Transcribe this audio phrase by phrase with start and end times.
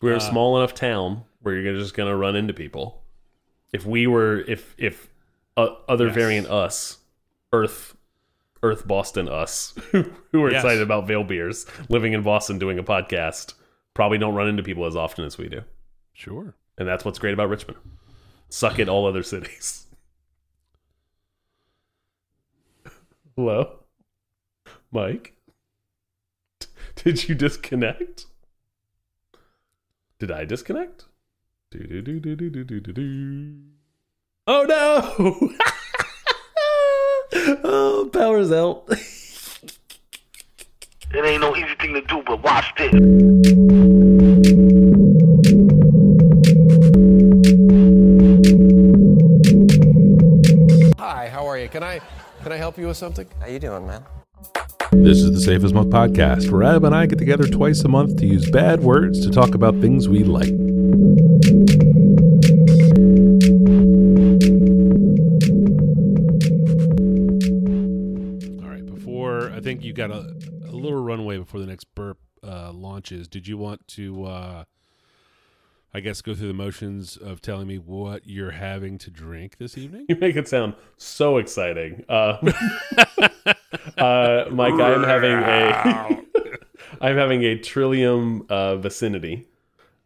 [0.00, 3.02] We're Uh, a small enough town where you're just going to run into people.
[3.72, 5.08] If we were, if if
[5.56, 6.14] uh, other Yes.
[6.14, 6.98] variant us,
[7.52, 7.96] Earth,
[8.62, 10.60] Earth Boston us, who are Yes.
[10.62, 13.54] excited about Veil beers, living in Boston, doing a podcast,
[13.94, 15.62] probably don't run into people as often as we do,
[16.12, 16.54] Sure.
[16.78, 17.78] and that's what's great about Richmond.
[18.50, 19.86] Suck it, all other cities.
[23.36, 23.80] Hello,
[24.92, 25.34] Mike.
[26.96, 28.26] Did you disconnect?
[30.18, 31.04] Did I disconnect?
[34.46, 35.12] Oh no!
[37.64, 38.84] oh, power's out.
[38.88, 39.02] it
[41.22, 42.92] ain't no easy thing to do, but watch this.
[50.98, 52.00] hi how Can I,
[52.42, 53.26] can I help you with something?
[53.38, 54.02] How you doing, man?
[55.04, 57.88] This is the Safe as Milk podcast, where Ab and I get together twice a
[57.88, 60.50] month to use bad words to talk about things we like.
[68.62, 68.84] All right.
[68.86, 70.34] Before I think you got a,
[70.66, 73.28] a little runway before the next burp uh, launches.
[73.28, 74.64] Did you want to, uh,
[75.94, 79.78] I guess, go through the motions of telling me what you're having to drink this
[79.78, 80.06] evening?
[80.08, 82.04] You make it sound so exciting.
[82.08, 82.36] Uh,
[83.98, 86.22] uh, Mike, I am having a
[87.00, 89.48] I'm having a Trillium uh, vicinity,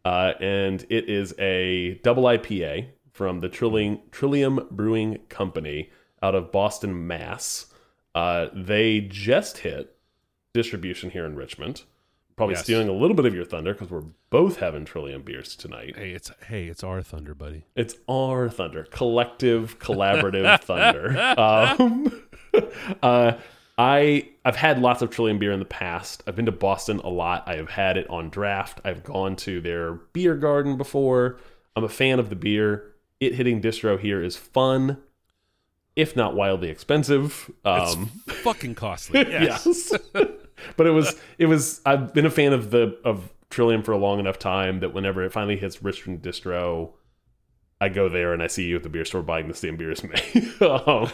[0.04, 5.90] uh, and it is a double IPA from the Trillium Trillium Brewing Company
[6.22, 7.66] out of Boston, Mass.
[8.14, 9.96] Uh, they just hit
[10.52, 11.82] distribution here in Richmond.
[12.40, 12.64] Probably Yes.
[12.64, 15.94] stealing a little bit of your thunder because we're both having Trillium beers tonight.
[15.94, 17.64] Hey, it's hey, it's our thunder, buddy.
[17.76, 21.18] It's our thunder, collective, collaborative thunder.
[21.38, 22.22] Um,
[23.02, 23.32] uh,
[23.76, 26.22] I I've had lots of Trillium beer in the past.
[26.26, 27.44] I've been to Boston a lot.
[27.46, 28.80] I have had it on draft.
[28.86, 31.38] I've gone to their beer garden before.
[31.76, 32.92] I'm a fan of the beer.
[33.20, 34.96] It hitting distro here is fun,
[36.00, 37.50] if not wildly expensive.
[37.64, 39.20] Um, Fucking costly.
[39.30, 39.66] Yes.
[39.66, 39.92] yes.
[40.76, 43.98] but it was it was I've been a fan of the of Trillium for a
[43.98, 46.92] long enough time that whenever it finally hits Richmond distro,
[47.80, 49.90] I go there and I see you at the beer store buying the same beer
[49.90, 50.10] as me.
[50.60, 51.06] um,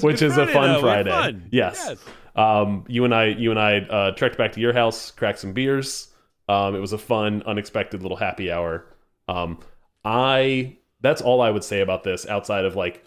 [0.00, 0.80] which is a fun though.
[0.80, 1.10] Friday.
[1.10, 1.48] fun.
[1.50, 1.82] Yes.
[1.88, 2.04] Yes.
[2.36, 5.52] Um, you and I you and I uh, trekked back to your house, cracked some
[5.52, 6.08] beers.
[6.48, 8.86] Um, it was a fun, unexpected little happy hour.
[9.28, 9.60] Um,
[10.04, 13.04] I that's all I would say about this outside of like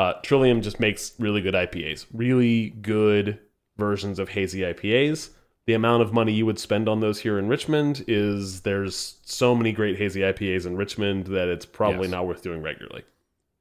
[0.00, 3.38] uh, Trillium just makes really good IPAs, really good
[3.76, 5.30] versions of hazy IPAs.
[5.66, 9.54] The amount of money you would spend on those here in Richmond is there's so
[9.54, 12.10] many great hazy IPAs in Richmond that it's probably Yes.
[12.12, 13.02] not worth doing regularly.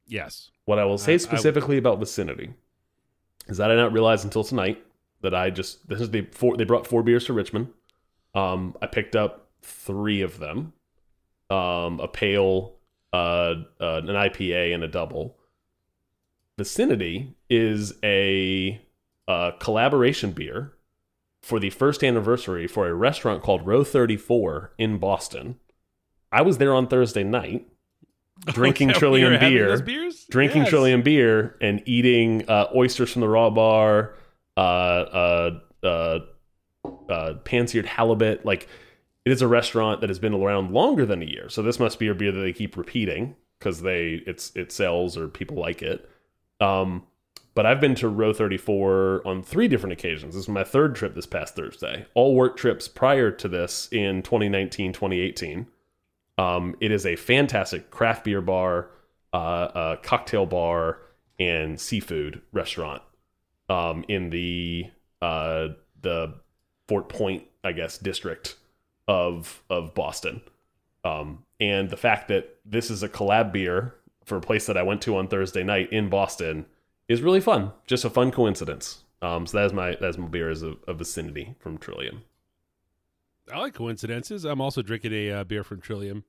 [0.07, 0.49] Yes.
[0.65, 2.51] What I will I- I say would- specifically about Vicinity
[3.47, 4.81] is that I did not realize until tonight
[5.21, 7.67] that I just this is the four they brought four beers to Richmond.
[8.33, 10.71] Um, I picked up three of them,
[11.49, 12.75] um, a pale,
[13.11, 15.35] uh, uh, an IPA, and a double.
[16.63, 18.81] Vicinity is a
[19.29, 20.73] uh, collaboration beer
[21.41, 25.55] for the first anniversary for a restaurant called Row Thirty Four in Boston.
[26.33, 27.65] I was there on Thursday night
[28.47, 30.69] drinking Oh, Trillium we were having beer drinking Yes.
[30.69, 34.15] Trillium beer and eating uh, oysters from the raw bar,
[34.57, 36.19] uh, uh, uh,
[37.09, 38.45] uh, pan-seared halibut.
[38.45, 38.67] Like
[39.23, 41.99] it is a restaurant that has been around longer than a year, so this must
[41.99, 45.81] be a beer that they keep repeating because they it's it sells or people like
[45.81, 46.09] it.
[46.59, 47.03] Um,
[47.55, 50.35] but I've been to Row 34 on three different occasions.
[50.35, 52.05] This is my third trip this past Thursday.
[52.13, 55.67] All work trips prior to this in 2019, 2018.
[56.37, 58.91] Um, it is a fantastic craft beer bar,
[59.33, 60.99] uh, cocktail bar,
[61.37, 63.01] and seafood restaurant
[63.67, 64.89] um, in the
[65.21, 65.69] uh,
[66.01, 66.35] the
[66.87, 68.55] Fort Point, I guess, district
[69.07, 70.41] of of Boston.
[71.03, 73.95] Um, and the fact that this is a collab beer
[74.29, 76.65] for a place that I went to on Thursday night in Boston
[77.07, 77.71] is really fun.
[77.85, 79.03] Just a fun coincidence.
[79.21, 82.23] Um, so that is my that's my beer is a, a vicinity from Trillium.
[83.51, 84.45] I like coincidences.
[84.45, 86.23] I'm also drinking a uh, beer from Trillium.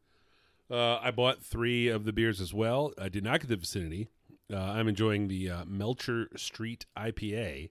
[0.70, 2.92] Uh, I bought three of the beers as well.
[2.98, 4.08] I did not get the vicinity.
[4.52, 7.70] Uh, I'm enjoying the uh, Melcher Street IPA.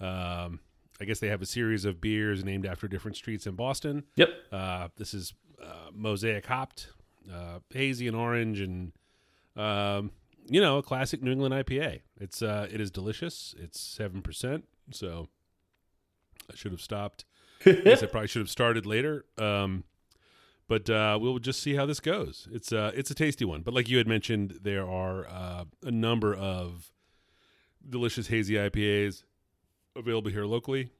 [0.00, 0.60] Um,
[1.00, 4.04] I guess they have a series of beers named after different streets in Boston.
[4.16, 4.30] Yep.
[4.52, 6.88] Uh, this is uh, mosaic hopped,
[7.32, 8.92] uh, hazy and orange, and
[9.56, 10.10] um,
[10.46, 12.00] you know, a classic New England IPA.
[12.20, 13.54] It's uh, it is delicious.
[13.58, 15.28] It's seven percent, so
[16.50, 17.24] I should have stopped.
[17.66, 19.24] I guess I probably should have started later.
[19.38, 19.84] Um,
[20.68, 22.48] but uh, we'll just see how this goes.
[22.50, 23.62] It's uh, it's a tasty one.
[23.62, 26.92] But like you had mentioned, there are uh, a number of
[27.88, 29.24] delicious hazy IPAs
[29.94, 30.90] available here locally.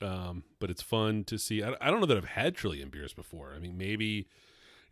[0.00, 1.62] Um, but it's fun to see.
[1.62, 3.52] I, I don't know that I've had Trillium beers before.
[3.54, 4.26] I mean, maybe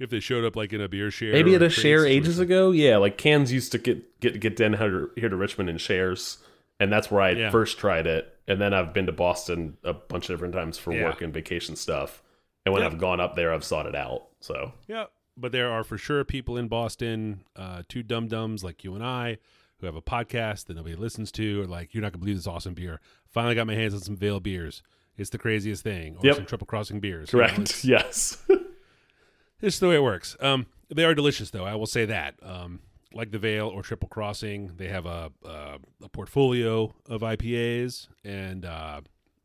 [0.01, 2.39] if they showed up like in a beer share, Maybe at a trade share ages
[2.41, 2.73] ago.
[2.73, 6.39] Yeah, like cans used to get get get down here to Richmond in shares,
[6.81, 7.51] and that's where I Yeah.
[7.51, 8.35] first tried it.
[8.49, 11.05] And then I've been to Boston a bunch of different times for Yeah.
[11.05, 12.23] work and vacation stuff.
[12.67, 12.89] And when Yeah.
[12.89, 14.25] I've gone up there, I've sought it out.
[14.41, 15.05] So Yeah,
[15.37, 19.05] but there are for sure people in Boston, uh, two dum dums like you and
[19.05, 19.39] I,
[19.79, 22.47] who have a podcast that nobody listens to, or like you're not gonna believe this
[22.47, 23.01] awesome beer.
[23.29, 24.83] Finally got my hands on some Veil beers.
[25.17, 26.17] It's the craziest thing.
[26.17, 26.37] Or Yep.
[26.37, 27.33] some Triple Crossing beers.
[27.33, 27.85] you know, correct.
[29.61, 29.69] yes.
[29.69, 30.37] It's the way it works.
[30.41, 31.65] Um, they are delicious, though.
[31.65, 32.35] I will say that.
[32.43, 32.81] Um,
[33.13, 38.65] like the Veil or Triple Crossing, they have a a, a portfolio of IPAs, and
[38.65, 39.01] uh,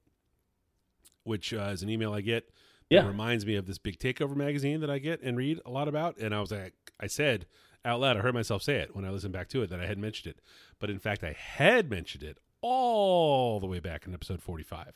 [1.25, 2.47] which uh, is an email I get.
[2.91, 3.07] that Yeah.
[3.07, 6.19] reminds me of this big takeover magazine that I get and read a lot about.
[6.19, 7.47] And I was like, I said
[7.85, 9.87] out loud, I heard myself say it when I listened back to it that I
[9.87, 10.41] had mentioned it,
[10.79, 14.93] but in fact, I had mentioned it all the way back in episode 45,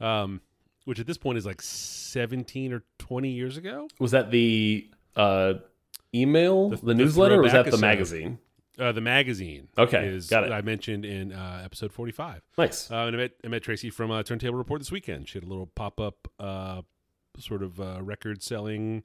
[0.00, 0.42] um,
[0.84, 3.88] which at this point is like 17 or 20 years ago.
[3.98, 5.54] Was that the uh,
[6.14, 8.38] email, The- the, the newsletter, or was that the magazine?
[8.78, 10.52] Uh, the magazine, Okay, is got it.
[10.52, 12.42] I mentioned in uh, episode 45.
[12.58, 12.90] Nice.
[12.90, 15.28] Uh, and I met I met Tracy from uh, Turntable Report this weekend.
[15.28, 16.82] She had a little pop up, uh,
[17.38, 19.02] sort of uh, record selling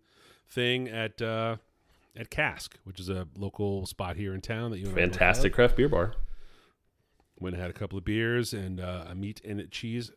[0.49, 1.55] thing at uh,
[2.17, 5.11] at Cask, which is a local spot here in town that you and I both
[5.11, 6.15] Fantastic craft beer bar.
[7.39, 10.11] Went and had a couple of beers and uh, a meat and cheese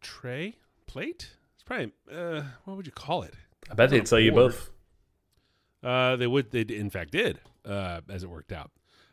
[0.00, 0.56] tray
[0.86, 1.30] plate.
[1.54, 3.34] It's probably uh, what would you call it?
[3.70, 4.70] I bet they'd sell you both.
[5.82, 6.50] Uh, they would.
[6.50, 8.70] They in fact did, uh, as it worked out.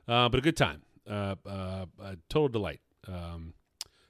[0.08, 0.82] Uh, but a good time.
[1.10, 2.82] Uh, uh, a total delight.
[3.08, 3.54] Um,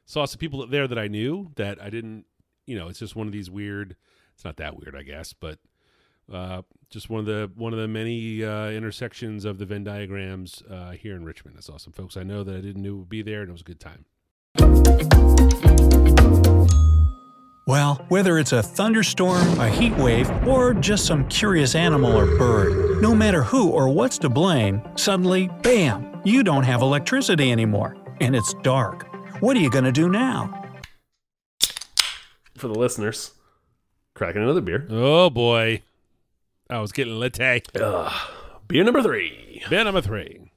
[0.06, 2.25] saw some people there that I knew that I didn't.
[2.66, 3.95] You know, it's just one of these weird.
[4.34, 5.60] It's not that weird, I guess, but
[6.31, 10.63] uh, just one of the one of the many uh, intersections of the Venn diagrams
[10.69, 11.56] uh, here in Richmond.
[11.57, 13.54] I saw some folks I know that I didn't know would be there, and it
[13.54, 14.06] was a good time.
[17.68, 23.02] Well, whether it's a thunderstorm, a heat wave, or just some curious animal or bird,
[23.02, 27.98] no matter who or what's to blame, suddenly, bam, you don't have electricity anymore.
[28.22, 29.06] And it's dark.
[29.42, 30.64] What are you going to do now?
[32.56, 33.31] For the listeners,
[34.16, 34.88] cracking another beer.
[34.90, 35.81] Oh boy,
[36.70, 37.63] I was getting latte.
[37.75, 38.31] Ugh.
[38.70, 39.62] Beer number three.
[39.70, 40.52] Beer number three.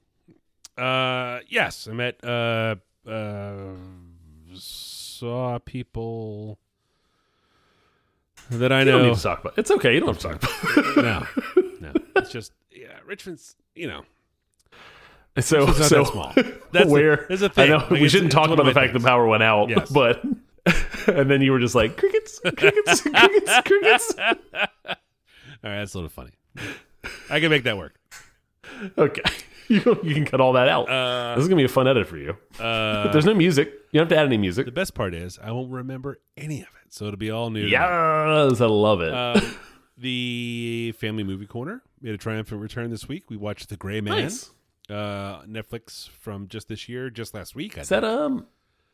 [0.78, 3.72] Uh, yes, I met uh, uh,
[4.54, 6.58] saw people
[8.50, 9.08] that I You don't know.
[9.08, 9.54] need to talk about.
[9.58, 9.94] It's okay.
[9.94, 10.96] You don't have to talk about.
[10.96, 13.56] no, no, it's just yeah, Richmond's.
[13.74, 14.02] You know,
[15.38, 16.32] So, It's not so that small.
[16.72, 17.70] That's where there's a I thing.
[17.70, 19.88] know Like, we shouldn't talk about the fact the power went out, Yes.
[19.90, 20.22] but
[21.06, 24.14] and then you were just like crickets, crickets, crickets, crickets.
[24.18, 24.26] all
[25.62, 26.32] right, that's a little funny.
[27.30, 27.94] I can make that work.
[28.98, 29.22] Okay,
[29.68, 30.88] you can, you can cut all that out.
[30.90, 32.36] Uh, this is gonna be a fun edit for you.
[32.58, 33.68] uh, There's no music.
[33.92, 34.66] You don't have to add any music.
[34.66, 37.64] the best part is I won't remember any of it, so it'll be all new.
[37.66, 39.14] Yes, I love it.
[39.14, 39.40] Um,
[39.96, 43.30] the Family Movie Corner made a triumphant return this week.
[43.30, 44.24] We watched The Gray Man.
[44.24, 44.50] nice.
[44.90, 47.78] uh, Netflix from just this year, just last week.
[47.78, 48.46] I Is that um?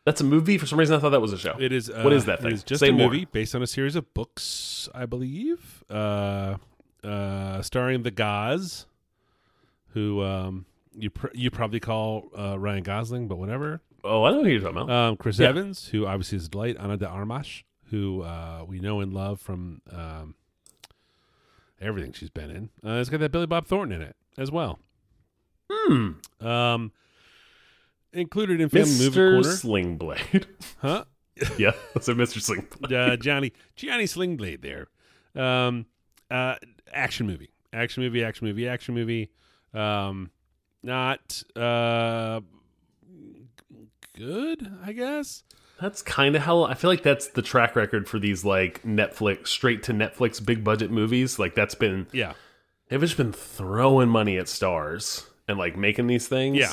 [0.05, 0.57] That's a movie.
[0.57, 1.57] For some reason, I thought that was a show.
[1.59, 1.91] It is.
[1.91, 2.53] Uh, What is that thing?
[2.53, 3.09] It is just Say a more.
[3.09, 5.83] movie based on a series of books, I believe.
[5.91, 6.59] Uh,
[7.03, 8.87] uh, starring the Gaz,
[9.89, 10.65] who um,
[10.97, 13.81] you pr- you probably call uh, Ryan Gosling, but whatever.
[14.05, 14.91] Oh, I don't know who you're talking about.
[14.95, 15.49] Um, Chris Yeah.
[15.49, 16.77] Evans, who obviously is a delight.
[16.79, 20.35] Ana de Armas, who uh, we know and love from um,
[21.81, 22.71] everything she's been in.
[22.85, 24.79] Uh, it's got that Billy Bob Thornton in it as well.
[25.71, 26.13] hmm.
[26.45, 26.93] Um,
[28.13, 29.33] included in Family Movie Mr.
[29.33, 30.47] Corner, Slingblade.
[30.79, 31.05] huh?
[31.59, 32.39] yeah, that's a Mr.
[32.39, 32.93] Slingblade.
[32.93, 34.89] uh, Johnny Johnny Slingblade there.
[35.41, 35.87] Um,
[36.31, 36.57] uh,
[36.93, 39.31] action movie, action movie, action movie, action movie.
[39.75, 40.31] Um,
[40.83, 42.41] not uh,
[44.17, 45.43] good, I guess.
[45.81, 49.49] That's kind of how I feel like that's the track record for these like Netflix
[49.49, 51.39] straight to Netflix big budget movies.
[51.39, 52.33] Like that's been Yeah,
[52.89, 56.57] they've just been throwing money at stars and like making these things.
[56.59, 56.73] Yeah.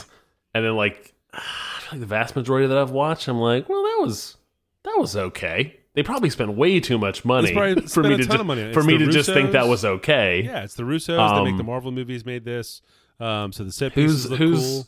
[0.53, 1.13] and then like
[1.91, 4.37] like the vast majority that I've watched, I'm like, well, that was
[4.83, 5.79] that was okay.
[5.95, 9.07] They probably spent way too much money for me to just, money for me to
[9.11, 10.41] just think that was okay.
[10.43, 11.35] Yeah, it's the Russos.
[11.37, 12.25] they make the Um, Marvel movies.
[12.25, 12.81] Made this.
[13.19, 14.85] Um, so the set Who's pieces look who's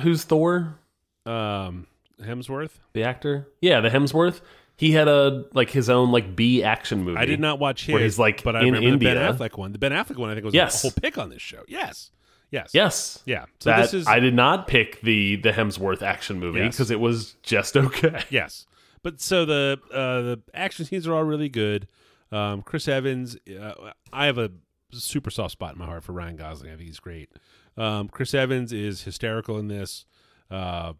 [0.00, 0.78] who's Thor?
[1.24, 1.86] Um,
[2.22, 2.72] Hemsworth.
[2.92, 3.48] The actor?
[3.60, 4.40] Yeah, the Hemsworth.
[4.76, 7.18] He had a like his own like B action movie.
[7.18, 9.32] I did not watch his, Where he's, like, but I in remember the Ben India.
[9.32, 9.72] Affleck one.
[9.72, 10.82] The Ben Affleck one, I think, was Yes.
[10.82, 11.62] a whole pick on this show.
[11.68, 12.10] Yes,
[12.50, 13.22] yes, Yes.
[13.24, 13.44] yeah.
[13.60, 16.74] So that this is I did not pick the the Hemsworth action movie Yes.
[16.74, 18.24] because it was just okay.
[18.30, 18.66] Yes,
[19.04, 21.86] but so the uh, the action scenes are all really good.
[22.32, 24.50] Um, Chris Evans, uh, I have a
[24.90, 26.72] super soft spot in my heart for Ryan Gosling.
[26.72, 27.30] I think he's great.
[27.76, 30.04] Um, Chris Evans is hysterical in this.
[30.50, 30.94] Uh,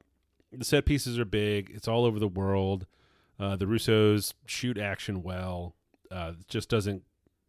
[0.59, 1.71] the set pieces are big.
[1.75, 2.87] It's all over the world.
[3.39, 5.75] Uh, the Russos shoot action well.
[6.11, 7.03] Uh, it just doesn't.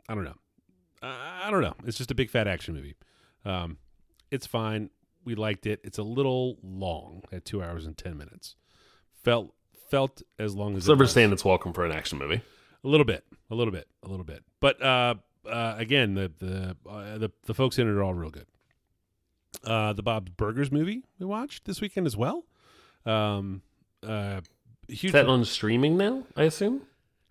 [0.09, 0.35] I don't know.
[1.01, 1.75] I, I don't know.
[1.85, 2.95] It's just a big fat action movie.
[3.43, 3.77] Um,
[4.31, 4.89] it's fine.
[5.23, 5.79] We liked it.
[5.83, 8.55] It's a little long at two hours and ten minutes.
[9.23, 9.53] Felt
[9.89, 11.07] felt as long as it Silver.
[11.07, 12.41] Standard's welcome for an action movie.
[12.83, 14.43] A little bit, a little bit, a little bit.
[14.59, 15.15] But uh,
[15.49, 18.47] uh, again, the the, uh, the the folks in it are all real good.
[19.63, 22.45] Uh, the Bob's Burgers movie we watched this weekend as well.
[23.05, 23.61] Um,
[24.05, 24.41] uh,
[24.87, 25.05] huge.
[25.05, 26.23] Is that on streaming now?
[26.35, 26.81] I assume.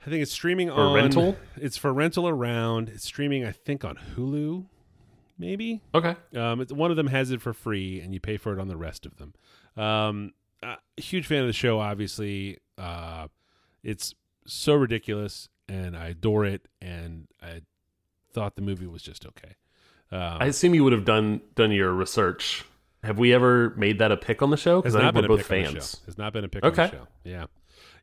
[0.06, 1.36] I think it's streaming Or on rental?
[1.56, 2.90] It's for rental around.
[2.90, 4.66] It's streaming, I think, on Hulu,
[5.38, 5.80] maybe.
[5.94, 6.14] Okay.
[6.36, 8.68] Um, it's, one of them has it for free, and you pay for it on
[8.68, 9.32] the rest of them.
[9.82, 12.58] Um, uh, huge fan of the show, obviously.
[12.76, 13.28] Uh,
[13.82, 14.14] it's
[14.46, 16.68] so ridiculous, and I adore it.
[16.82, 17.62] And I
[18.32, 19.54] thought the movie was just okay.
[20.12, 22.64] Um, I assume you would have done done your research.
[23.04, 24.80] Have we ever made that a pick on the show?
[24.80, 26.00] Because I not think been we're a both pick fans.
[26.06, 26.86] Has not been a pick on Okay.
[26.86, 27.08] the show.
[27.24, 27.44] Yeah,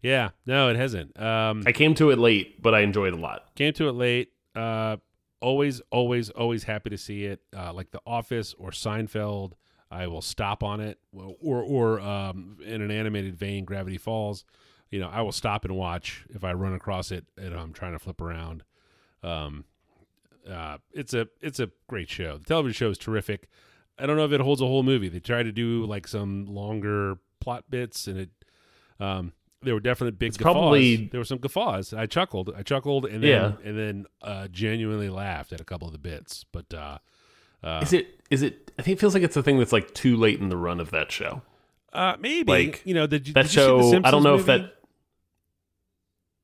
[0.02, 0.30] yeah.
[0.46, 1.20] No, it hasn't.
[1.20, 3.54] Um, I came to it late, but I enjoyed it a lot.
[3.56, 4.30] Came to it late.
[4.56, 4.98] Uh,
[5.42, 7.42] always, always, always happy to see it.
[7.56, 9.54] Uh, like The Office or Seinfeld,
[9.90, 11.00] I will stop on it.
[11.14, 14.46] Or, or um, in an animated vein, Gravity Falls.
[14.92, 17.94] You know, I will stop and watch if I run across it and I'm trying
[17.94, 18.64] to flip around.
[19.24, 19.64] Um,
[20.50, 22.38] uh, it's a it's a great show.
[22.38, 23.48] The television show is terrific.
[24.02, 25.10] I don't know if it holds a whole movie.
[25.10, 28.30] They tried to do like some longer plot bits, and it
[29.00, 30.54] um, there were definitely big It's guffaws.
[30.54, 31.94] probably- there were some guffaws.
[31.94, 32.52] I chuckled.
[32.58, 33.52] I chuckled, and then Yeah.
[33.70, 36.46] and then uh, genuinely laughed at a couple of the bits.
[36.52, 36.98] But uh,
[37.64, 38.20] uh, Is it?
[38.30, 38.72] Is it?
[38.80, 40.80] I think it feels like it's a thing that's like too late in the run
[40.80, 41.42] of that show.
[41.94, 44.02] uh, maybe like, you know did you, That did you see the show.
[44.04, 44.76] I don't know if that.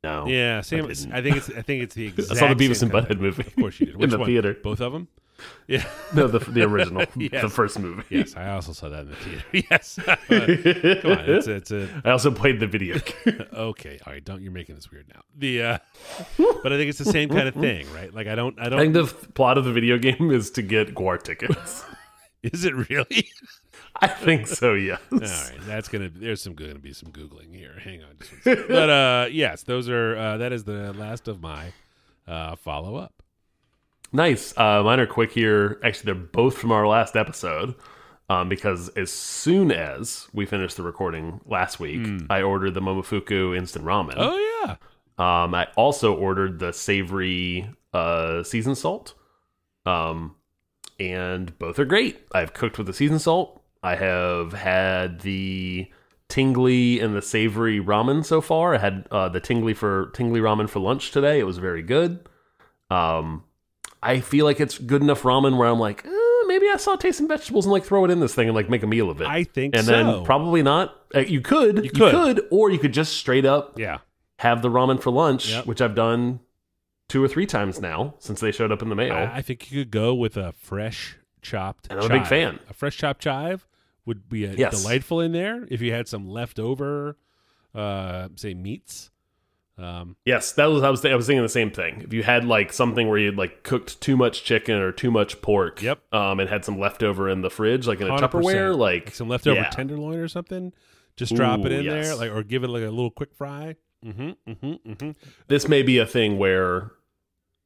[0.03, 0.27] No.
[0.27, 0.85] Yeah, same.
[0.85, 1.23] I, didn't.
[1.23, 1.49] think it's.
[1.49, 2.31] I think it's the exact.
[2.31, 3.43] I saw the Beavis and Butthead movie.
[3.47, 3.95] Of course you did.
[3.95, 4.27] in Which the one?
[4.27, 4.53] theater.
[4.61, 5.07] Both of them.
[5.67, 5.85] Yeah.
[6.15, 7.41] No, the the original, Yes.
[7.41, 8.03] the first movie.
[8.09, 9.43] yes, I also saw that in the theater.
[9.69, 9.99] yes.
[11.01, 13.43] Come on, it's it's a I also played the video game.
[13.53, 13.99] okay.
[14.07, 15.21] All right, don't you're making this weird now.
[15.37, 15.77] The uh,
[16.63, 18.13] but I think it's the same kind of thing, right?
[18.13, 18.57] Like I don't.
[18.59, 18.79] I don't.
[18.79, 21.83] I think the f- plot of the video game is to get GWAR tickets.
[22.43, 23.29] is it really?
[23.99, 24.73] I think so.
[24.75, 24.99] Yes.
[25.11, 26.09] All right, that's gonna.
[26.09, 27.73] There's some going to be some googling here.
[27.83, 28.67] Hang on, just one second.
[28.69, 30.15] but uh, yes, those are.
[30.15, 31.73] Uh, that is the last of my
[32.27, 33.21] uh, follow up.
[34.11, 34.53] Nice.
[34.57, 35.79] Uh, mine are quick here.
[35.83, 37.75] Actually, they're both from our last episode.
[38.29, 43.55] Um, because as soon as we finished the recording last week, I ordered the Momofuku
[43.57, 44.15] instant ramen.
[44.17, 44.75] Oh yeah,
[45.17, 49.13] Um, I also ordered the savory uh, seasoned salt.
[49.85, 50.35] Um,
[50.99, 52.19] and both are great.
[52.33, 53.61] I've cooked with the seasoned salt.
[53.81, 55.89] I have had the
[56.27, 58.75] tingly and the savory ramen so far.
[58.75, 61.39] I had uh, the tingly for tingly ramen for lunch today.
[61.39, 62.27] It was very good.
[62.89, 63.45] Um,
[64.07, 67.27] I feel like it's good enough ramen where I'm like, eh, maybe I saute some
[67.27, 69.27] vegetables and like throw it in this thing and like make a meal of it.
[69.27, 69.91] I think and so.
[69.91, 70.95] then probably not.
[71.13, 72.11] Uh, you could, you could.
[72.11, 73.97] could, or you could just straight up yeah.
[74.39, 75.65] have the ramen for lunch, Yep.
[75.65, 76.39] which I've done
[77.09, 79.13] two or three times now since they showed up in the mail.
[79.13, 81.87] I, I think you could go with a fresh chopped.
[81.89, 82.59] And I'm a big fan.
[82.69, 83.67] A fresh chopped chive
[84.05, 84.81] would be uh Yes.
[84.81, 87.17] delightful in there if you had some leftover,
[87.75, 89.11] uh, say meats.
[89.77, 92.01] Um, yes, that was I was I was thinking the same thing.
[92.01, 95.41] If you had like something where you like cooked too much chicken or too much
[95.41, 95.99] pork, Yep.
[96.13, 99.59] um, and had some leftover in the fridge, like in a Tupperware, like some leftover
[99.61, 99.69] yeah.
[99.69, 100.73] tenderloin or something.
[101.15, 103.75] Just drop it Ooh, in there, like or give it like a little quick fry.
[104.05, 104.29] Mm-hmm.
[104.51, 104.91] Mm-hmm.
[104.91, 105.11] Mm-hmm.
[105.47, 106.91] This may be a thing where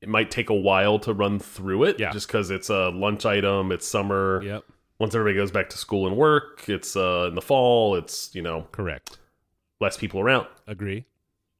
[0.01, 2.11] it might take a while to run through it, Yeah.
[2.11, 3.71] just because it's a lunch item.
[3.71, 4.41] It's summer.
[4.43, 4.63] Yep.
[4.99, 7.95] Once everybody goes back to school and work, it's uh, in the fall.
[7.95, 9.17] It's you know Correct.
[9.79, 10.47] less people around.
[10.67, 11.05] Agree.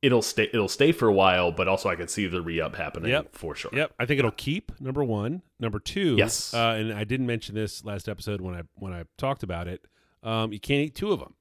[0.02, 0.50] It'll stay.
[0.52, 3.36] It'll stay for a while, but also I could see the re up happening Yep.
[3.36, 3.70] for sure.
[3.74, 5.44] Yep, I think it'll keep number one.
[5.60, 6.54] Number two, Yes.
[6.56, 9.86] uh, and I didn't mention this last episode when I when I talked about it.
[10.24, 11.36] Um, you can't eat two of them.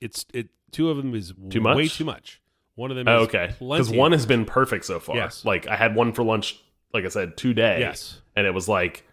[0.00, 1.76] It's it two of them is Too much?
[1.76, 2.40] way too much.
[2.76, 3.54] One of them Oh, okay.
[3.58, 5.16] Because one has been perfect so far.
[5.16, 5.44] Yes.
[5.44, 6.62] Like I had one for lunch,
[6.94, 7.80] like I said, today.
[7.80, 9.04] yes, And it was like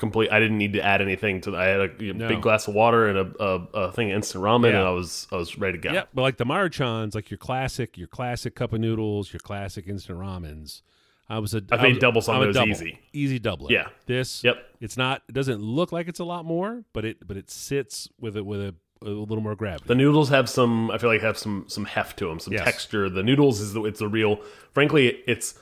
[0.00, 0.32] complete.
[0.32, 1.56] I didn't need to add anything to.
[1.56, 2.34] I had a you know, No.
[2.34, 4.78] big glass of water and a, a, a thing of instant ramen, Yeah.
[4.80, 5.92] and I was I was ready to go.
[5.94, 9.86] Yeah, but like the Maruchans, like your classic, your classic cup of noodles, your classic
[9.86, 10.82] instant ramens.
[11.28, 12.70] I was a I think was- doubles on those double.
[12.70, 12.98] easy.
[13.12, 13.70] easy doubler.
[13.70, 13.86] Yeah.
[14.06, 14.42] this.
[14.42, 14.56] Yep.
[14.80, 15.22] It's not.
[15.28, 18.44] It doesn't look like it's a lot more, but it but it sits with it
[18.44, 19.84] with a, a little more gravity.
[19.86, 20.90] The noodles have some.
[20.90, 22.64] I feel like have some some heft to them, some Yes.
[22.64, 23.08] texture.
[23.08, 24.40] The noodles is the it's the real.
[24.74, 25.54] Frankly, it's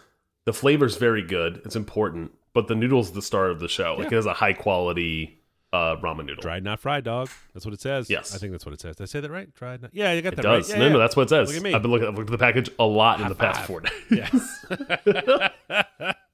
[0.47, 1.61] the flavor's very good.
[1.67, 3.95] It's important, but the noodles the star of the show.
[3.99, 4.15] Like Yeah.
[4.15, 5.35] it has a high quality
[5.73, 6.41] uh, ramen noodle.
[6.43, 7.29] Dried, not fried, dog.
[7.53, 8.09] That's what it says.
[8.09, 8.35] Yes.
[8.35, 8.97] I think that's what it says.
[8.97, 9.53] Did I say that right?
[9.55, 9.91] Dried, not.
[9.95, 10.71] Yeah, you got It that does.
[10.71, 10.79] right.
[10.79, 11.49] no, Yeah, no, that's what it says.
[11.49, 11.75] Look at me.
[11.75, 12.09] I've been looking.
[12.09, 13.93] I've looked at the package a lot in the past four days.
[14.11, 14.65] Yes.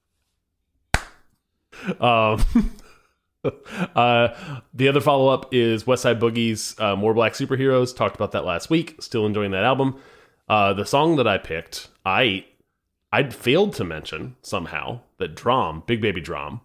[2.00, 2.42] Um,
[3.94, 4.28] uh,
[4.72, 7.94] the other follow up is West Side Boogie's uh, More Black Superheroes.
[7.94, 8.96] Talked about that last week.
[9.02, 9.96] Still enjoying that album.
[10.48, 12.46] Uh, the song that I picked, I
[13.14, 16.60] I'd failed to mention somehow that DRAM, Big Baby DRAM,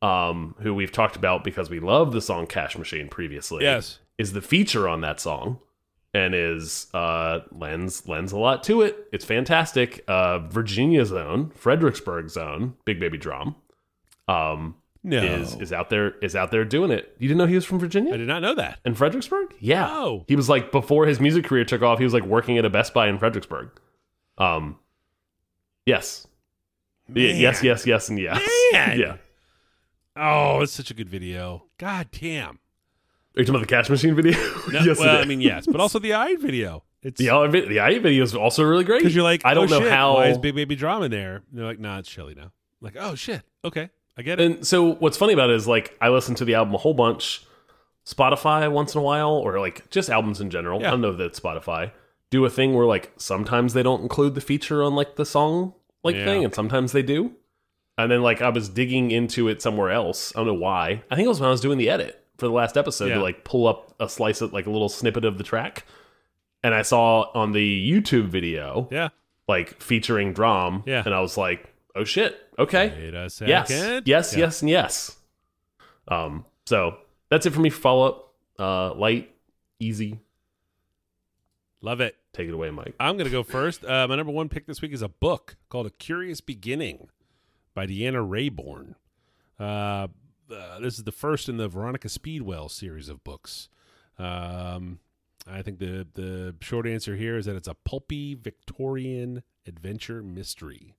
[0.00, 3.98] um, who we've talked about because we love the song Cash Machine previously, yes.
[4.16, 5.58] is the feature on that song
[6.14, 9.08] and is uh lends lends a lot to it.
[9.12, 10.04] It's fantastic.
[10.06, 13.56] Uh Virginia zone, Fredericksburg zone, Big Baby DRAM.
[14.28, 15.20] Um No.
[15.20, 17.14] is is out there is out there doing it.
[17.18, 18.14] You didn't know he was from Virginia?
[18.14, 18.78] I did not know that.
[18.84, 19.52] In Fredericksburg?
[19.58, 19.88] Yeah.
[19.90, 20.24] Oh.
[20.28, 22.70] He was like before his music career took off, he was like working at a
[22.70, 23.70] Best Buy in Fredericksburg.
[24.38, 24.76] Um
[25.88, 26.26] Yes.
[27.08, 28.46] Y- Yes, yes, yes, and yes.
[28.72, 29.00] Man.
[29.04, 29.16] Yeah.
[30.14, 31.64] Oh, it's such a good video.
[31.78, 32.58] God damn.
[33.34, 34.32] Are you talking about the Cash Machine video?
[34.72, 36.82] No, yes, well, I mean, yes, but also the eye video.
[37.02, 38.98] It's the other vid- the IE video is also really great.
[38.98, 40.14] because you're like, I don't oh, know shit, how.
[40.16, 41.36] Why is Big Baby DRAM in there?
[41.36, 42.42] And they're like, nah, it's Shelley now.
[42.42, 44.44] I'm like, oh shit, okay, I get it.
[44.44, 46.94] And so what's funny about it is like I listen to the album a whole
[46.94, 47.46] bunch,
[48.04, 50.82] Spotify once in a while, or like just albums in general.
[50.82, 50.88] Yeah.
[50.88, 51.92] I don't know that it's Spotify
[52.30, 55.74] do a thing where like sometimes they don't include the feature on like the song
[56.04, 56.24] like Yeah.
[56.24, 57.32] thing, and sometimes they do.
[57.96, 60.32] And then like I was digging into it somewhere else.
[60.34, 61.02] I don't know why.
[61.10, 63.14] I think it was when I was doing the edit for the last episode Yeah.
[63.16, 65.84] to like pull up a slice of like a little snippet of the track.
[66.62, 69.08] And I saw on the YouTube video yeah.
[69.48, 70.84] like featuring DRAM.
[70.86, 71.02] Yeah.
[71.04, 72.90] And I was like, oh shit, okay.
[72.96, 73.48] Wait a second.
[73.48, 73.70] Yes,
[74.06, 74.38] yes, Yeah.
[74.38, 75.16] yes, and yes.
[76.06, 76.96] Um, so
[77.30, 77.70] that's it for me.
[77.70, 79.34] Follow up, uh, light,
[79.80, 80.20] easy.
[81.80, 82.16] Love it.
[82.32, 82.94] Take it away, Mike.
[82.98, 83.84] I'm going to go first.
[83.84, 87.08] Uh, my number one pick this week is a book called A Curious Beginning
[87.74, 88.94] by Deanna Raybourn.
[89.60, 90.08] Uh,
[90.52, 93.68] uh, this is the first in the Veronica Speedwell series of books.
[94.18, 94.98] Um,
[95.46, 100.96] I think the, the short answer here is that it's a pulpy Victorian adventure mystery.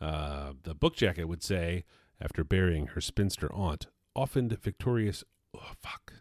[0.00, 1.84] Uh, the book jacket would say,
[2.20, 5.24] after burying her spinster aunt, often victorious.
[5.56, 6.12] Oh, fuck.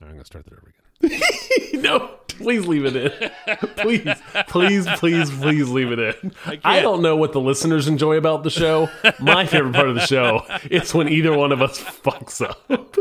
[0.00, 0.81] Right, I'm going to start that over again.
[1.74, 3.30] no, please leave it in.
[3.76, 4.08] please,
[4.48, 6.32] please, please, please leave it in.
[6.46, 6.82] I, can't.
[6.82, 8.88] don't know what the listeners enjoy about the show.
[9.20, 12.96] My favorite part of the show is when either one of us fucks up.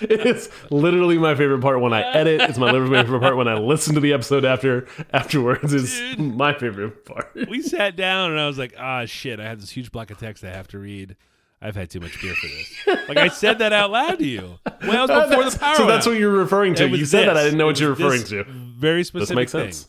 [0.00, 2.40] It's literally my favorite part when I edit.
[2.40, 5.74] It's my favorite part when I listen to the episode after afterwards.
[5.74, 7.30] It's my favorite part.
[7.48, 10.18] we sat down and I was like, ah, shit, I have this huge block of
[10.18, 11.16] text I have to read.
[11.64, 13.08] I've had too much beer for this.
[13.08, 14.58] like I said that out loud to you.
[14.86, 15.76] Well, before the power.
[15.76, 16.86] so that's what you're referring to.
[16.88, 17.36] Was You said that.
[17.36, 18.44] I didn't know what you were was referring to.
[18.50, 19.60] Very specific This makes thing.
[19.72, 19.88] sense.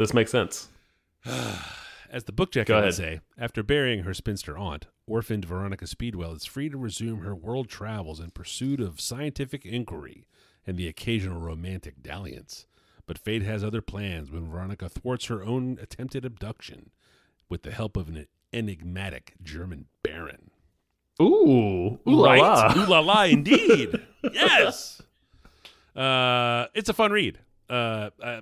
[0.00, 0.68] This makes sense.
[2.10, 6.44] As the book jacket would say, after burying her spinster aunt, orphaned Veronica Speedwell is
[6.44, 10.26] free to resume her world travels in pursuit of scientific inquiry
[10.66, 12.66] and the occasional romantic dalliance.
[13.06, 16.90] But fate has other plans when Veronica thwarts her own attempted abduction
[17.48, 20.50] with the help of an enigmatic German baron.
[21.20, 22.40] Ooh, ooh la right?
[22.40, 22.74] la.
[22.76, 24.00] Ooh la la, indeed.
[24.32, 25.00] yes.
[25.94, 27.38] Uh, it's a fun read.
[27.70, 28.40] Uh, uh,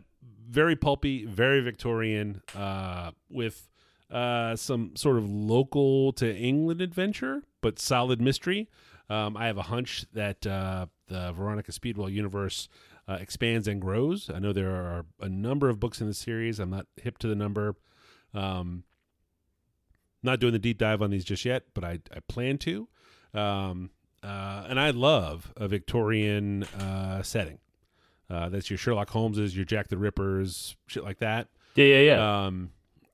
[0.49, 3.69] very pulpy, very Victorian, uh, with
[4.11, 8.69] uh, some sort of local to England adventure, but solid mystery.
[9.09, 12.69] Um, I have a hunch that uh, the Veronica Speedwell universe
[13.07, 14.31] uh, expands and grows.
[14.33, 16.59] I know there are a number of books in the series.
[16.59, 17.77] I'm not hip to the number.
[18.33, 18.85] Um,
[20.25, 22.89] not doing the deep dive on these just yet, but I, I plan to.
[23.33, 23.91] Um,
[24.23, 27.59] uh, and I love a Victorian uh, setting.
[28.31, 31.49] Uh, that's your Sherlock Holmeses, your Jack the Rippers, shit like that.
[31.75, 32.47] Yeah, yeah, yeah.
[32.47, 32.71] Um,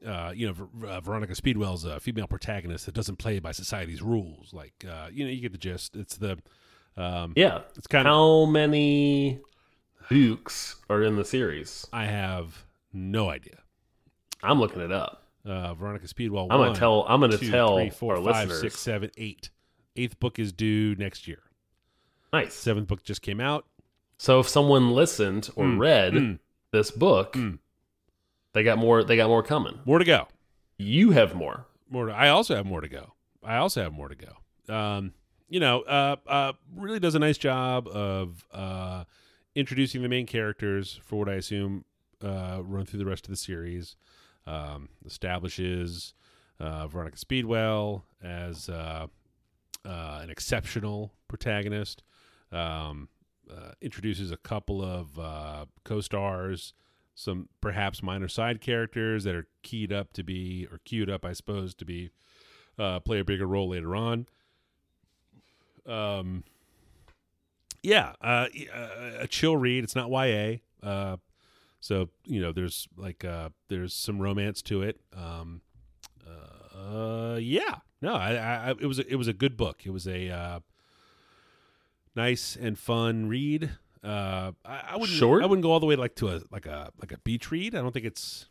[0.07, 4.03] uh, you know, Ver- uh, Veronica Speedwell's a female protagonist that doesn't play by society's
[4.03, 4.55] rules.
[4.55, 5.97] Like, uh, you know, you get the gist.
[5.97, 6.39] It's the,
[6.97, 7.63] um, yeah.
[7.77, 8.13] it's kind of.
[8.13, 9.41] How many
[10.11, 11.87] books are in the series?
[11.93, 13.59] I have no idea.
[14.43, 15.20] I'm looking it up.
[15.45, 16.45] Uh, Veronica Speedwell.
[16.51, 17.05] I'm gonna one, tell.
[17.09, 18.61] I'm gonna two, tell three, four, our five, listeners.
[18.61, 19.51] six, seven, eight.
[19.97, 21.41] Eighth book is due next year.
[22.33, 22.55] Nice.
[22.55, 23.67] Seventh book just came out.
[24.19, 26.39] So if someone listened or Mm, read mm.
[26.73, 27.59] this book, Mm.
[28.53, 29.03] they got more.
[29.03, 29.81] They got more coming.
[29.85, 30.29] More to go.
[30.77, 31.67] You have more.
[31.89, 32.07] More.
[32.07, 33.15] To, I also have more to go.
[33.43, 34.75] I also have more to go.
[34.75, 35.13] Um,
[35.49, 39.05] you know, uh, uh, really does a nice job of uh,
[39.55, 41.85] introducing the main characters for what I assume
[42.23, 43.97] uh, run through the rest of the series.
[44.47, 46.15] Um, establishes
[46.61, 49.07] uh, Veronica Speedwell as uh,
[49.85, 52.03] uh, an exceptional protagonist.
[52.53, 53.09] Um,
[53.51, 56.73] uh, introduces a couple of uh, co-stars,
[57.15, 61.33] some perhaps minor side characters that are keyed up to be or queued up, I
[61.33, 62.11] suppose, to be
[62.79, 64.27] uh, play a bigger role later on.
[65.87, 66.45] Um,
[67.83, 69.83] yeah, a chill read.
[69.83, 70.59] It's not YA.
[71.81, 75.01] Uh, so you know, there's like uh, there's some romance to it.
[75.17, 75.63] Um,
[76.75, 79.83] uh, yeah, no, I, I, I- it was a, it was a good book.
[79.85, 80.61] It was a uh,
[82.15, 83.71] nice and fun read.
[84.03, 85.43] Uh, I, I wouldn't Short?
[85.43, 87.75] I wouldn't go all the way like to a like a like a beach read.
[87.75, 88.47] I don't think it's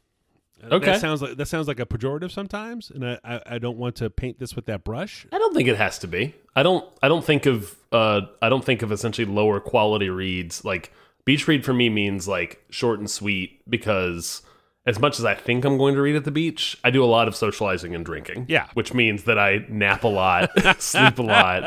[0.61, 0.87] Okay.
[0.87, 3.95] That sounds like that sounds like a pejorative sometimes, and I, I, I don't want
[3.97, 5.25] to paint this with that brush.
[5.31, 6.35] I don't think it has to be.
[6.53, 6.85] I don't.
[7.01, 7.77] I don't think of.
[7.93, 10.65] Uh, I don't think of essentially lower quality reads.
[10.65, 10.91] Like
[11.29, 14.41] beach read for me means like short and sweet because
[14.87, 17.05] as much as I think I'm going to read at the beach, I do a
[17.05, 18.47] lot of socializing and drinking.
[18.49, 18.65] Yeah.
[18.73, 20.49] which means that I nap a lot,
[20.81, 21.63] sleep a lot,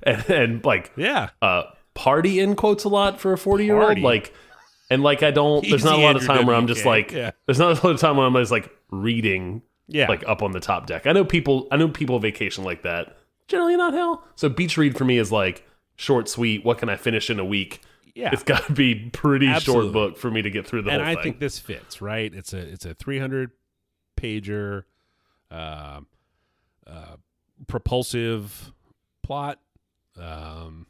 [0.02, 1.62] and, and like Yeah, uh,
[1.94, 3.86] party in quotes a lot for a 40 year old.
[3.86, 4.00] Party.
[4.00, 4.34] Like,
[4.90, 5.64] and like I don't.
[5.64, 7.12] There's not a lot of Andrew time where I'm just like.
[7.12, 7.30] Yeah.
[7.46, 10.50] There's not a lot of time where I'm just like reading yeah, like up on
[10.50, 11.06] the top deck.
[11.06, 13.16] I know people I know people vacation like that.
[13.46, 14.24] Generally not hell.
[14.34, 15.64] So beach read for me is like
[15.94, 16.64] short, sweet.
[16.64, 17.82] What can I finish in a week?
[18.16, 18.30] Yeah.
[18.32, 19.84] It's got to be pretty Absolutely.
[19.88, 21.18] short book for me to get through the and whole I thing.
[21.18, 22.32] I think this fits right.
[22.34, 23.50] It's a it's a 300
[24.16, 24.84] pager,
[25.50, 26.06] um,
[26.86, 27.16] uh,
[27.66, 28.72] propulsive
[29.22, 29.60] plot,
[30.18, 30.86] um,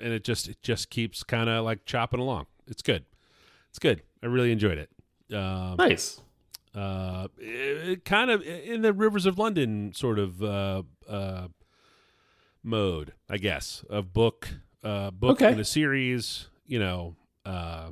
[0.00, 2.46] and it just it just keeps kind of like chopping along.
[2.68, 3.04] It's good.
[3.70, 4.02] It's good.
[4.22, 4.90] I really enjoyed it.
[5.34, 6.20] Um, nice.
[6.76, 11.48] uh, it, kind of in the Rivers of London sort of uh, uh,
[12.62, 14.48] mode, I guess, of book,
[14.82, 15.52] uh, book Okay.
[15.52, 16.48] in a series.
[16.66, 17.90] You know, uh,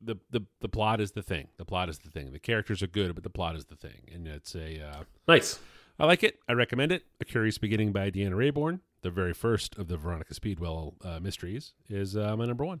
[0.00, 1.48] the the the plot is the thing.
[1.58, 2.32] The plot is the thing.
[2.32, 4.80] The characters are good, but the plot is the thing, and it's a.
[4.84, 5.58] Uh, Nice.
[5.98, 6.38] I like it.
[6.48, 7.04] I recommend it.
[7.20, 11.74] A Curious Beginning by Deanna Raybourn, the very first of the Veronica Speedwell uh, mysteries,
[11.88, 12.80] is uh, my number one.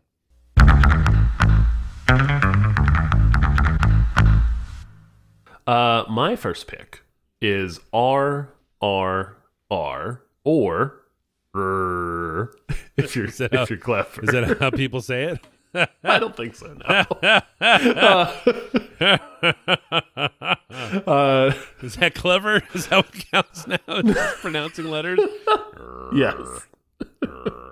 [5.66, 7.02] Uh my first pick
[7.40, 8.48] is R
[8.80, 9.36] R
[9.70, 11.01] R or R
[11.54, 14.22] if you're if how- you're clever.
[14.22, 15.40] Is that how people say it?
[16.04, 16.74] I don't think so.
[16.74, 17.04] No.
[17.60, 18.32] uh,
[21.06, 22.62] uh, Is that clever?
[22.74, 23.78] Is that what counts now?
[24.42, 25.18] Pronouncing letters?
[26.14, 26.36] yes.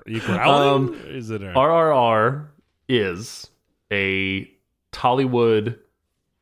[0.06, 0.94] You growling?
[0.94, 2.46] Um, is it a, RRR
[2.88, 3.50] is
[3.92, 4.50] a
[4.92, 5.78] Tollywood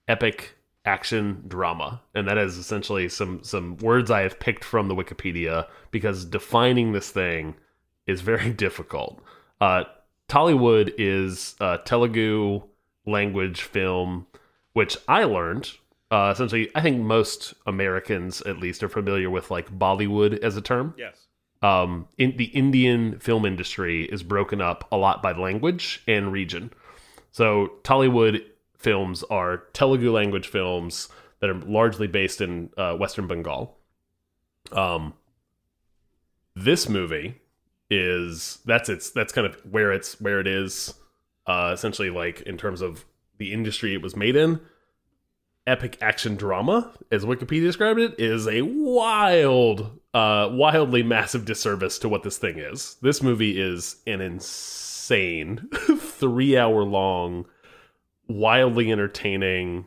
[0.06, 0.54] epic
[0.88, 5.66] action drama, and that is essentially some some words I have picked from the Wikipedia
[5.90, 7.54] because defining this thing
[8.06, 9.20] is very difficult.
[9.60, 9.84] Uh,
[10.28, 12.62] Tollywood is a Telugu
[13.06, 14.26] language film,
[14.72, 15.70] which I learned.
[16.10, 20.62] Uh, essentially, I think most Americans, at least, are familiar with like Bollywood as a
[20.62, 21.26] term Yes.
[21.62, 26.70] um, in the Indian film industry is broken up a lot by language and region.
[27.30, 28.42] So Tollywood
[28.78, 31.08] films are Telugu language films
[31.40, 33.76] that are largely based in uh, Western Bengal.
[34.72, 35.14] Um,
[36.54, 37.40] this movie
[37.90, 40.94] is that's its that's kind of where it's where it is.
[41.46, 43.04] Uh, essentially, like in terms of
[43.38, 44.60] the industry it was made in,
[45.68, 52.08] epic action drama, as Wikipedia described it, is a wild, uh, wildly massive disservice to
[52.08, 52.96] what this thing is.
[53.02, 57.46] This movie is an insane, three hour long,
[58.28, 59.86] wildly entertaining,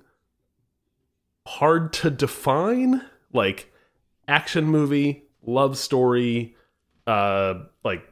[1.47, 3.01] hard to define,
[3.33, 3.71] like
[4.27, 6.55] action movie, love story,
[7.07, 8.03] uh, like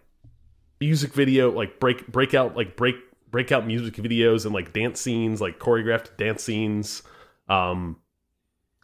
[0.79, 2.95] music video, like break breakout, like break
[3.29, 7.03] breakout music videos and like dance scenes, like choreographed dance scenes
[7.47, 7.97] um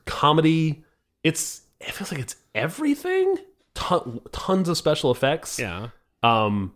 [0.05, 0.83] comedy.
[1.23, 3.37] It's it feels like it's everything.
[3.73, 5.59] Ton, tons of special effects.
[5.59, 5.89] Yeah.
[6.23, 6.73] um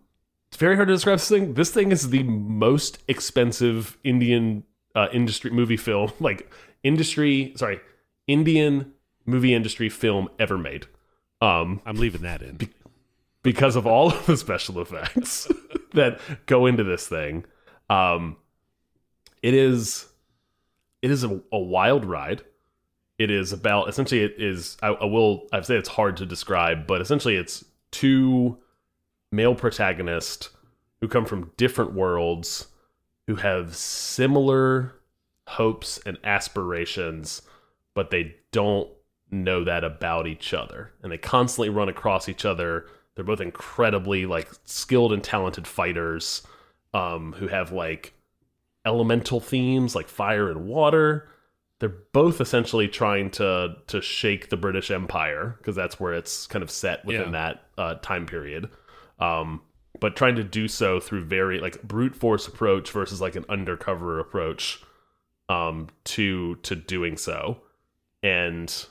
[0.50, 5.08] it's very hard to describe this thing this thing is the most expensive indian uh,
[5.12, 6.50] industry movie film like
[6.82, 7.80] industry sorry
[8.26, 8.92] indian
[9.26, 10.86] movie industry film ever made
[11.40, 12.58] um I'm leaving that in.
[13.42, 15.48] because of all of the special effects
[15.94, 17.44] that go into this thing.
[17.88, 18.36] Um,
[19.42, 20.06] it is
[21.02, 22.42] it is a, a wild ride.
[23.18, 26.86] It is about essentially it is I, I will I've said it's hard to describe,
[26.86, 28.58] but essentially it's two
[29.32, 30.50] male protagonists
[31.00, 32.68] who come from different worlds
[33.26, 34.92] who have similar
[35.46, 37.42] hopes and aspirations,
[37.94, 38.88] but they don't
[39.30, 42.86] know that about each other, and they constantly run across each other.
[43.14, 46.42] They're both incredibly like skilled and talented fighters,
[46.92, 48.12] um, who have like
[48.84, 51.28] elemental themes like fire and water.
[51.78, 56.62] They're both essentially trying to to shake the British Empire because that's where it's kind
[56.62, 57.30] of set within Yeah.
[57.30, 58.68] that uh, time period.
[59.20, 59.62] Um,
[60.00, 64.18] but trying to do so through very like brute force approach versus like an undercover
[64.18, 64.82] approach
[65.48, 67.58] um, to to doing so,
[68.22, 68.86] and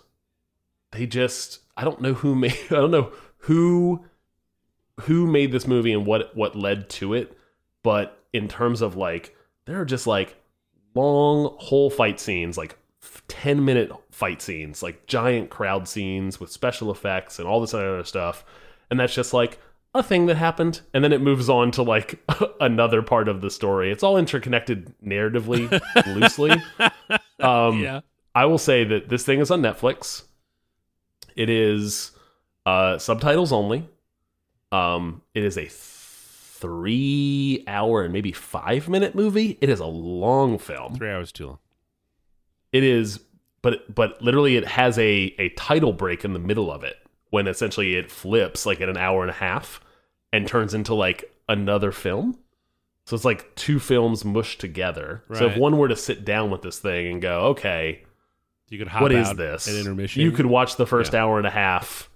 [0.91, 4.05] they just I don't know who made I don't know who
[5.01, 7.37] who made this movie and what what led to it,
[7.83, 10.35] but in terms of like there are just like
[10.95, 12.77] long whole fight scenes like
[13.27, 18.03] 10 minute fight scenes like giant crowd scenes with special effects and all this other
[18.03, 18.43] stuff.
[18.89, 19.59] And that's just like
[19.95, 22.19] a thing that happened and then it moves on to like
[22.61, 25.81] another part of the story it's all interconnected narratively
[26.15, 26.51] loosely
[27.39, 28.01] um yeah.
[28.35, 30.23] I will say that this thing is on Netflix.
[31.35, 32.11] It is
[32.65, 33.89] uh, subtitles only.
[34.71, 39.57] Um, it is a three hour and maybe five minute movie.
[39.61, 40.95] It is a long film.
[40.95, 41.59] Three hours too long.
[42.71, 43.19] It is,
[43.61, 46.97] but but literally, it has a a title break in the middle of it
[47.29, 49.79] when essentially it flips like at an hour and a half
[50.33, 52.37] and turns into like another film.
[53.05, 55.23] So it's like two films mushed together.
[55.33, 58.03] So if one were to sit down with this thing and go, okay,
[58.69, 59.67] You could hop what is this?
[59.67, 60.21] An intermission.
[60.21, 61.23] You could watch the first Yeah.
[61.23, 62.07] hour and a half,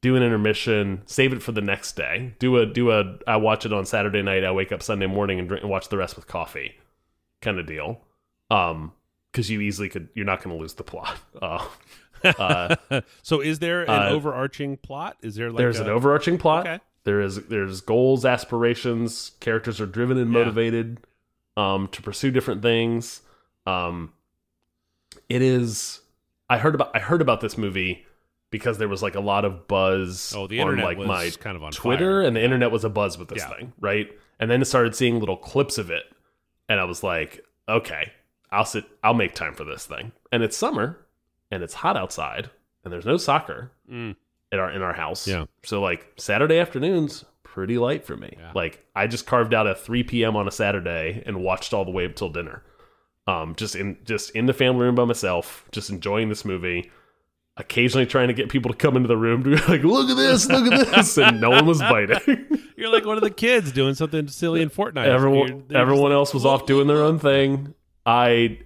[0.00, 2.32] do an intermission, save it for the next day.
[2.38, 3.18] Do a do a.
[3.26, 4.42] I watch it on Saturday night.
[4.44, 6.72] I wake up Sunday morning and, drink, and watch the rest with coffee,
[7.42, 8.00] kind of deal.
[8.50, 8.92] Um,
[9.30, 10.08] because you easily could.
[10.14, 11.18] You're not going to lose the plot.
[11.42, 11.66] Uh,
[12.24, 12.76] uh,
[13.22, 15.16] so is there an Uh, overarching plot?
[15.22, 16.66] Is there like there's a, an overarching plot.
[16.66, 16.80] Okay.
[17.04, 19.32] There is there's goals, aspirations.
[19.40, 20.38] Characters are driven and Yeah.
[20.38, 20.98] motivated
[21.56, 23.22] um, to pursue different things.
[23.66, 24.12] Um,
[25.28, 26.00] it is.
[26.48, 28.04] I heard about I heard about this movie
[28.50, 31.62] because there was like a lot of buzz Oh, the on like my kind of
[31.62, 32.26] on Twitter, fire.
[32.26, 33.56] and the internet was a buzz with this Yeah.
[33.56, 34.08] thing, right?
[34.40, 36.02] And then I started seeing little clips of it,
[36.68, 38.10] and I was like, okay,
[38.50, 40.10] I'll sit, I'll make time for this thing.
[40.32, 40.98] And it's summer,
[41.50, 42.50] and it's hot outside,
[42.84, 44.16] and there's no soccer Mm.
[44.52, 45.26] in our in our house.
[45.28, 45.46] Yeah.
[45.64, 48.34] So like Saturday afternoons, pretty light for me.
[48.38, 48.52] Yeah.
[48.54, 50.36] Like I just carved out a 3 p.m.
[50.36, 52.62] on a Saturday and watched all the way up till dinner.
[53.26, 56.90] Um, just in just in the family room by myself, just enjoying this movie.
[57.56, 60.16] Occasionally trying to get people to come into the room to be like, look at
[60.16, 62.46] this, look at this, and no one was biting.
[62.76, 65.04] You're like one of the kids doing something silly in Fortnite.
[65.06, 67.74] everyone You're- they're everyone just else was off doing their own thing.
[68.06, 68.60] I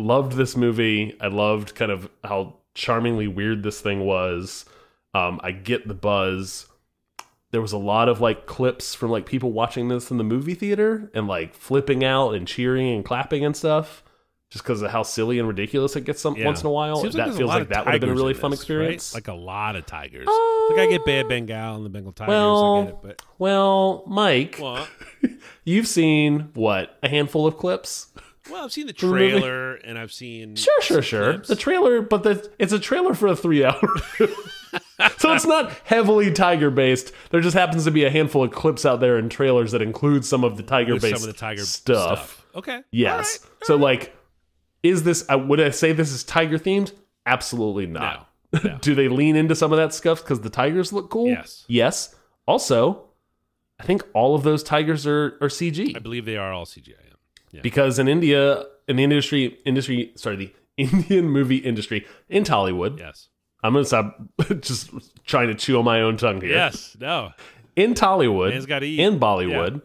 [0.00, 1.16] loved this movie.
[1.20, 4.64] I loved kind of how charmingly weird this thing was.
[5.14, 6.66] Um, I get the buzz.
[7.52, 10.54] There was a lot of like clips from like people watching this in the movie
[10.54, 14.04] theater and like flipping out and cheering and clapping and stuff.
[14.50, 16.46] Just because of how silly and ridiculous it gets some Yeah.
[16.46, 16.96] once in a while.
[16.96, 19.12] Seems that a feels like that would have been a really in fun this, experience.
[19.14, 19.18] right?
[19.24, 20.26] Like a lot of tigers.
[20.26, 22.32] Uh, like I get Bad Bengal and the Bengal Tigers.
[22.32, 24.60] I well, get it, but well, Mike,
[25.64, 28.08] you've seen what a handful of clips.
[28.50, 31.32] Well, I've seen the the trailer and I've seen Sure, sure, sure.
[31.34, 31.48] clips.
[31.48, 33.80] The trailer, but the it's a trailer for a three hour.
[35.18, 37.12] so it's not heavily tiger based.
[37.30, 40.24] There just happens to be a handful of clips out there and trailers that include
[40.24, 42.46] some of the tiger with based some of the tiger stuff.
[42.54, 42.82] Okay.
[42.90, 43.38] Yes.
[43.42, 43.66] All right.
[43.66, 44.16] So like,
[44.82, 45.24] is this?
[45.32, 46.92] Uh, would I say this is tiger themed?
[47.26, 48.28] Absolutely not.
[48.52, 48.60] No.
[48.64, 48.78] No.
[48.80, 51.28] Do they lean into some of that stuff because the tigers look cool?
[51.28, 51.64] Yes.
[51.68, 52.14] Yes.
[52.46, 53.04] Also,
[53.78, 56.94] I think all of those tigers are are CG I believe they are all CGI.
[57.52, 57.60] Yeah.
[57.62, 63.28] because in India, in the industry, industry, sorry, the Indian movie industry in Tollywood, Yes.
[63.62, 64.18] I'm gonna stop
[64.60, 64.90] just
[65.26, 66.50] trying to chew on my own tongue here.
[66.50, 66.96] Yes.
[66.98, 67.32] No.
[67.76, 68.52] in Tollywood,
[68.98, 69.82] in Bollywood,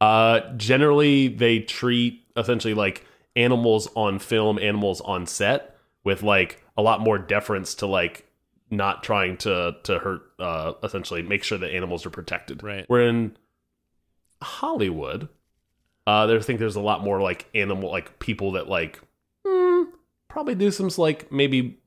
[0.00, 3.04] uh, generally they treat essentially like
[3.36, 8.26] animals on film, animals on set with like a lot more deference to like
[8.70, 12.62] not trying to to hurt, uh, essentially make sure that animals are protected.
[12.62, 12.86] Right.
[12.88, 13.36] We're in
[14.42, 15.28] Hollywood,
[16.10, 19.00] uh, there I think there's a lot more like animal like people that like
[19.46, 19.82] hmm,
[20.28, 21.78] probably do some like maybe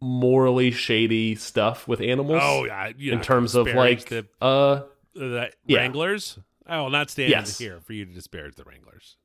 [0.00, 2.40] morally shady stuff with animals.
[2.42, 2.90] Oh, yeah.
[2.96, 4.82] You in terms of like the, uh
[5.14, 5.78] the Yeah.
[5.78, 6.38] Wranglers.
[6.66, 7.58] I will not stand Yes.
[7.58, 9.16] here for you to disparage the Wranglers.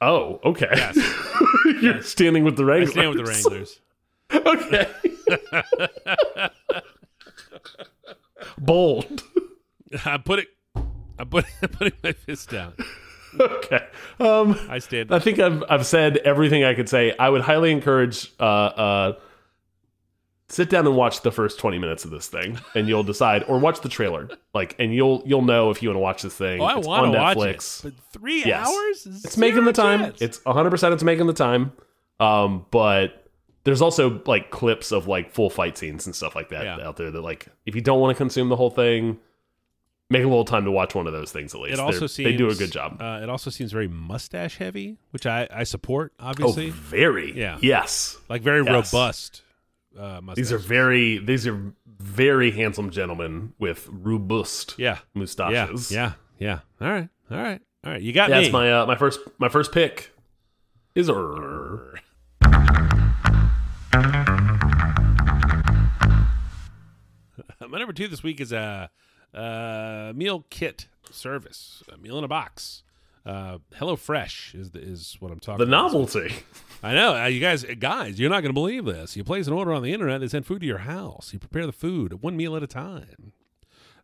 [0.00, 0.96] oh okay Yes.
[1.64, 2.08] you're Yes.
[2.08, 2.90] standing with the wranglers.
[2.90, 3.80] I stand with the Wranglers.
[4.32, 4.88] okay
[8.58, 9.22] bold
[10.06, 10.48] I put it.
[11.18, 11.44] I put.
[11.62, 12.72] I'm putting my fist down.
[13.40, 13.86] okay
[14.20, 15.12] um I stand.
[15.12, 17.14] I think I've I've said everything I could say.
[17.18, 19.12] I would highly encourage uh uh
[20.48, 23.58] sit down and watch the first 20 minutes of this thing and you'll decide or
[23.58, 24.28] watch the trailer.
[24.52, 26.60] Like and you'll you'll know if you want to watch this thing.
[26.60, 27.84] oh, I want on to watch Netflix.
[27.86, 27.94] it.
[27.94, 28.66] But three Yes.
[28.68, 29.24] hours?
[29.24, 30.00] It's making the time.
[30.00, 30.20] chance.
[30.22, 31.72] It's 100% it's making the time.
[32.20, 33.18] Um but
[33.64, 36.86] there's also like clips of like full fight scenes and stuff like that Yeah.
[36.86, 39.18] out there that like if you don't want to consume the whole thing,
[40.12, 41.74] make a little time to watch one of those things at least.
[41.74, 43.00] It also They're- seems they do a good job.
[43.00, 46.12] Uh, it also seems very mustache heavy, which I, I support.
[46.20, 46.66] obviously.
[46.66, 47.36] oh, Obviously, very.
[47.38, 47.58] Yeah.
[47.60, 48.18] Yes.
[48.28, 48.92] like very yes.
[48.92, 49.42] robust.
[49.98, 55.92] Uh, These are very these are very handsome gentlemen with robust yeah, yeah, mustaches.
[55.92, 56.60] yeah, yeah.
[56.80, 58.00] All right, all right, all right.
[58.00, 58.44] You got That's me.
[58.44, 60.12] That's my uh, my first my first pick
[60.94, 62.00] is er.
[67.68, 68.90] My number two this week is a,
[69.34, 72.82] uh meal kit service, a meal in a box.
[73.24, 75.58] Uh, HelloFresh is the, is what I'm talking.
[75.58, 75.92] the about.
[75.92, 76.34] novelty.
[76.82, 79.16] I know uh, you guys, guys, you're not going to believe this.
[79.16, 81.30] You place an order on the internet, they send food to your house.
[81.32, 83.32] You prepare the food one meal at a time.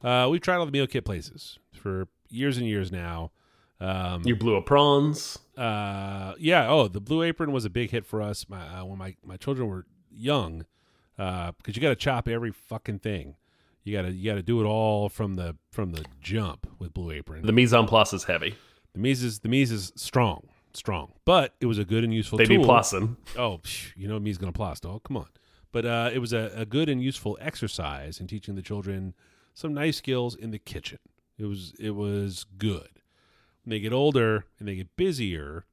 [0.05, 3.33] Uh, we've tried all the meal kit places for years and years now.
[3.81, 5.37] Um, You Blue Aprons.
[5.57, 6.69] uh, yeah.
[6.71, 8.49] Oh, the Blue Apron was a big hit for us.
[8.49, 10.65] My uh, when my my children were young,
[11.17, 13.35] because you got to chop every fucking thing.
[13.89, 17.47] You gotta you gotta do it all from the from the jump with Blue Apron.
[17.47, 18.55] The mise en place is heavy.
[18.93, 22.37] The mise is the mise is strong, strong, but it was a good and useful
[22.37, 22.59] They tool.
[22.59, 23.17] be plussing.
[23.39, 23.61] Oh,
[23.97, 25.05] you know me's gonna plus, dog.
[25.05, 25.29] Come on.
[25.73, 29.15] But uh, it was a, a good and useful exercise in teaching the children
[29.55, 30.99] some nice skills in the kitchen.
[31.39, 32.91] It was it was good.
[33.65, 35.65] When they get older and they get busier,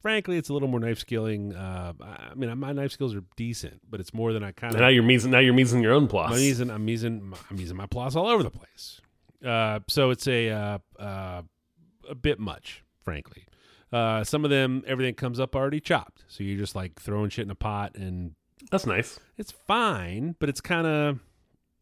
[0.00, 1.54] frankly, it's a little more knife skilling.
[1.54, 4.82] Uh, I mean, my knife skills are decent, but it's more than I kind And
[4.82, 6.32] now you're mise now you're mising your own plus.
[6.32, 9.00] I'm using I'm using I'm using my plus all over the place.
[9.44, 11.42] Uh, so it's a uh, uh,
[12.08, 13.46] a bit much, frankly.
[13.92, 17.44] Uh, some of them, everything comes up already chopped, so you're just like throwing shit
[17.44, 18.34] in a pot, and
[18.70, 19.18] That's nice.
[19.38, 21.20] it's fine, but it's kind of,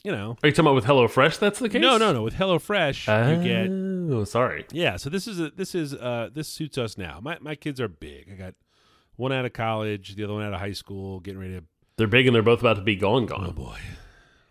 [0.05, 0.37] you know.
[0.43, 1.39] Are you talking about with HelloFresh?
[1.39, 1.81] That's the case.
[1.81, 2.23] No, no, no.
[2.23, 3.71] With HelloFresh, you get
[4.17, 4.67] Oh, sorry.
[4.73, 4.97] yeah.
[4.97, 7.19] So this is a, this is uh this suits us now.
[7.23, 8.31] My my kids are big.
[8.33, 8.55] I got
[9.17, 11.65] one out of college, the other one out of high school, getting ready to
[11.97, 13.25] They're big and they're both about to be gone.
[13.25, 13.53] Oh Gone.
[13.53, 13.79] boy,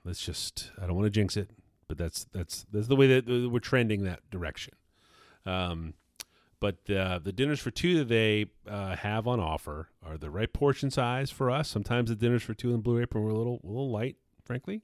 [0.04, 0.72] let's just.
[0.82, 1.50] I don't want to jinx it,
[1.88, 4.74] but that's that's that's the way that uh, we're trending that direction.
[5.46, 5.94] Um,
[6.60, 10.52] but uh, the dinners for two that they uh, have on offer are the right
[10.52, 11.68] portion size for us.
[11.70, 14.82] Sometimes the dinners for two in Blue Apron were a little a little light, frankly.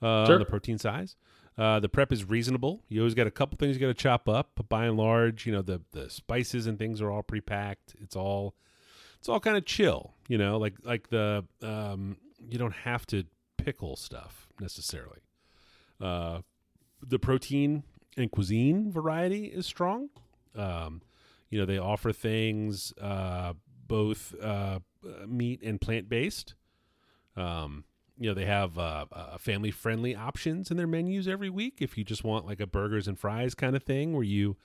[0.00, 0.38] Uh, Sure.
[0.38, 1.16] The protein size.
[1.56, 2.84] Uh, the prep is reasonable.
[2.88, 5.44] You always got a couple things you got to chop up, but by and large,
[5.44, 7.96] you know the the spices and things are all pre-packed.
[8.00, 8.54] It's all
[9.18, 12.16] it's all kind of chill, you know, like like the um,
[12.48, 13.24] you don't have to
[13.56, 15.18] pickle stuff necessarily.
[16.00, 16.42] Uh,
[17.02, 17.82] the protein
[18.16, 20.10] and cuisine variety is strong.
[20.54, 21.02] Um,
[21.50, 23.54] you know, they offer things uh,
[23.86, 26.54] both uh, uh, meat and plant based.
[27.36, 27.84] Um,
[28.18, 31.78] you know, they have uh, uh, family friendly options in their menus every week.
[31.80, 34.56] If you just want like a burgers and fries kind of thing, where you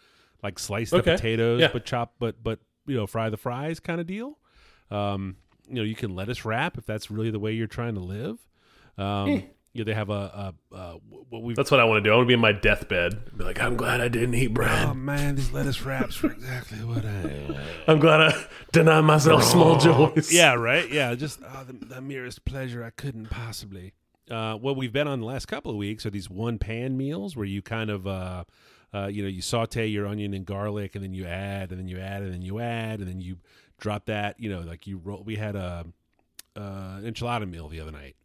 [0.42, 1.16] like slice the Okay.
[1.16, 1.70] potatoes Yeah.
[1.72, 4.40] but chop but but you know fry the fries kind of deal.
[4.92, 5.38] Um,
[5.68, 8.40] you know, you can lettuce wrap if that's really the way you're trying to live.
[8.98, 12.08] Um, you know, they have a, a, a what we've That's what I want to
[12.08, 12.14] do.
[12.14, 13.36] I want to be in my deathbed.
[13.36, 14.88] Be like, I'm glad I didn't eat bread.
[14.88, 17.60] Oh man, these lettuce wraps are exactly what I.
[17.88, 20.32] I'm glad I denied myself small joys.
[20.32, 20.88] yeah, right.
[20.92, 23.94] Yeah, just oh, the, the merest pleasure I couldn't possibly.
[24.30, 27.36] Uh, what we've been on the last couple of weeks are these one pan meals
[27.36, 28.44] where you kind of, uh,
[28.94, 31.88] uh, you know, you saute your onion and garlic, and then you add, and then
[31.88, 33.38] you add, and then you add, and then you
[33.80, 34.40] drop that.
[34.40, 35.24] You know, like you roll.
[35.24, 35.88] We had a
[36.56, 38.16] uh, enchilada meal the other night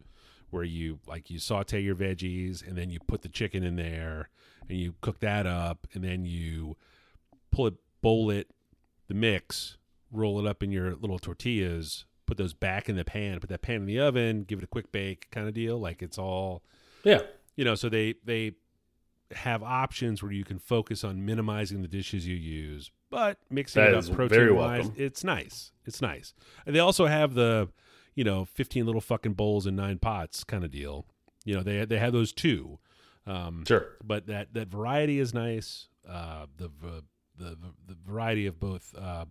[0.51, 4.29] where you like you saute your veggies, and then you put the chicken in there,
[4.67, 6.75] and you cook that up, and then you
[7.51, 8.49] pull it, bowl it,
[9.07, 9.77] the mix,
[10.11, 13.61] roll it up in your little tortillas, put those back in the pan, put that
[13.61, 15.79] pan in the oven, give it a quick bake kind of deal.
[15.79, 16.63] Like it's all,
[17.03, 17.21] Yeah.
[17.55, 18.53] you know, so they they
[19.31, 23.93] have options where you can focus on minimizing the dishes you use, but mixing That
[23.93, 25.71] it up protein wise, it's nice.
[25.85, 26.33] It's nice.
[26.65, 27.69] And they also have the,
[28.15, 31.05] you know, 15 little fucking bowls and nine pots kind of deal.
[31.45, 32.79] You know, they they have those too.
[33.25, 33.87] Um, Sure.
[34.03, 35.87] but that that variety is nice.
[36.07, 36.69] Uh, the,
[37.37, 37.55] the
[37.87, 39.25] the variety of both, uh,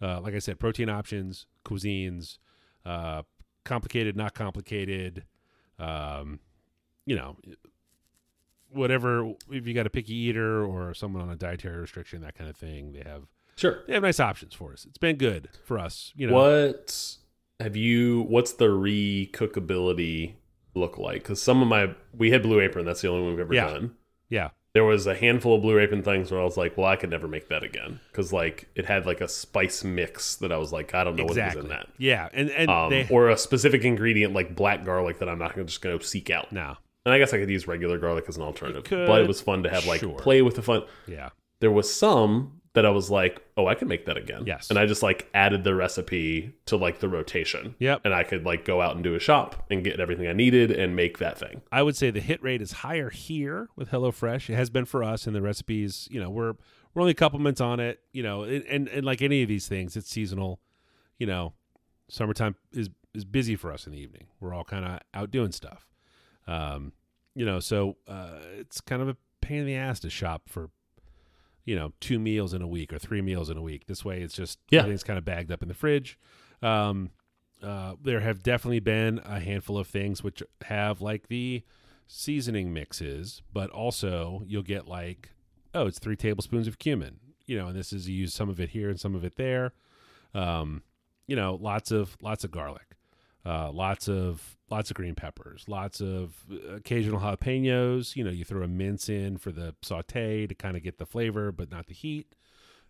[0.00, 2.38] uh, like I said, protein options, cuisines,
[2.86, 3.22] uh,
[3.64, 5.24] complicated, not complicated.
[5.78, 6.38] Um,
[7.06, 7.36] you know,
[8.70, 9.32] whatever.
[9.50, 12.56] If you got a picky eater or someone on a dietary restriction, that kind of
[12.56, 13.24] thing, they have
[13.56, 13.82] Sure.
[13.86, 14.84] they have nice options for us.
[14.86, 16.12] It's been good for us.
[16.14, 17.16] You know, What
[17.60, 18.22] have you?
[18.22, 20.34] What's the recookability
[20.74, 21.22] look like?
[21.22, 22.84] Because some of my we had Blue Apron.
[22.86, 23.66] That's the only one we've ever Yeah.
[23.68, 23.94] done.
[24.28, 26.94] yeah, There was a handful of Blue Apron things where I was like, well, I
[26.94, 30.56] could never make that again because like it had like a spice mix that I
[30.56, 31.62] was like, I don't know exactly.
[31.62, 31.88] what was in that.
[31.98, 35.54] Yeah, and and Um, they or a specific ingredient like black garlic that I'm not
[35.54, 36.52] gonna just going to seek out.
[36.52, 36.78] now.
[37.06, 39.40] And I guess I could use regular garlic as an alternative, could, but it was
[39.40, 40.16] fun to have like sure.
[40.18, 40.82] play with the fun.
[41.08, 41.30] yeah,
[41.60, 44.44] There was some that I was like, oh, I can make that again.
[44.46, 44.70] Yes.
[44.70, 47.74] And I just like added the recipe to like the rotation.
[47.80, 48.02] Yep.
[48.04, 50.70] And I could like go out and do a shop and get everything I needed
[50.70, 51.62] and make that thing.
[51.72, 54.48] I would say the hit rate is higher here with HelloFresh.
[54.50, 56.54] It has been for us, and the recipes, you know, we're
[56.94, 58.00] we're only a couple months on it.
[58.12, 60.60] You know, and and, and like any of these things, it's seasonal.
[61.18, 61.54] You know,
[62.08, 64.26] summertime is is busy for us in the evening.
[64.38, 65.88] We're all kind of out doing stuff.
[66.46, 66.92] Um,
[67.34, 70.70] you know, so uh, it's kind of a pain in the ass to shop for,
[71.64, 73.86] you know, two meals in a week or three meals in a week.
[73.86, 74.80] This way, it's just Yeah.
[74.80, 76.18] everything's kind of bagged up in the fridge.
[76.62, 77.10] Um,
[77.62, 81.62] uh, there have definitely been a handful of things which have like the
[82.06, 85.30] seasoning mixes, but also you'll get like,
[85.74, 88.58] oh, it's three tablespoons of cumin, you know, and this is you use some of
[88.60, 89.72] it here and some of it there.
[90.34, 90.82] Um,
[91.26, 92.89] you know, lots of lots of garlic,
[93.44, 98.16] uh, lots of lots of green peppers, lots of occasional jalapenos.
[98.16, 101.06] You know, you throw a mince in for the saute to kind of get the
[101.06, 102.34] flavor, but not the heat.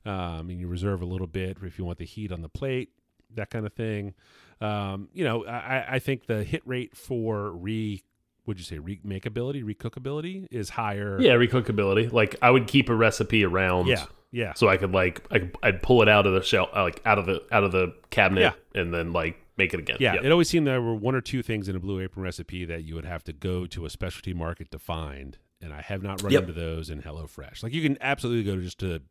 [0.05, 2.91] Um, and you reserve a little bit if you want the heat on the plate,
[3.35, 4.15] that kind of thing.
[4.61, 8.03] Um, you know, I, I think the hit rate for re,
[8.47, 11.21] would you say remakeability, recookability is higher.
[11.21, 12.13] Yeah, recookability.
[12.13, 13.87] Like I would keep a recipe around.
[13.89, 14.55] yeah, yeah.
[14.55, 17.19] So I could like I, I'd pull it out of the shelf, uh, like out
[17.19, 19.97] of the out of the cabinet, and then like make it again.
[20.01, 20.25] Yeah, Yep.
[20.25, 22.85] it always seemed there were one or two things in a Blue Apron recipe that
[22.85, 26.23] you would have to go to a specialty market to find, and I have not
[26.23, 26.43] run Yep.
[26.43, 27.63] into those in HelloFresh.
[27.63, 29.03] Like you can absolutely go to just to,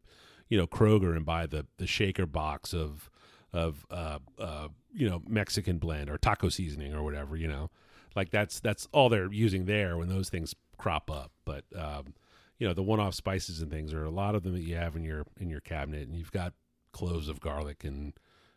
[0.50, 3.10] you know, Kroger and buy the the shaker box of
[3.52, 7.36] of uh uh you know Mexican blend or taco seasoning or whatever.
[7.36, 7.70] You know,
[8.16, 11.32] like that's that's all they're using there when those things crop up.
[11.46, 12.14] But um,
[12.58, 14.76] you know, the one off spices and things are a lot of them that you
[14.76, 16.54] have in your in your cabinet, and you've got
[16.92, 18.14] cloves of garlic and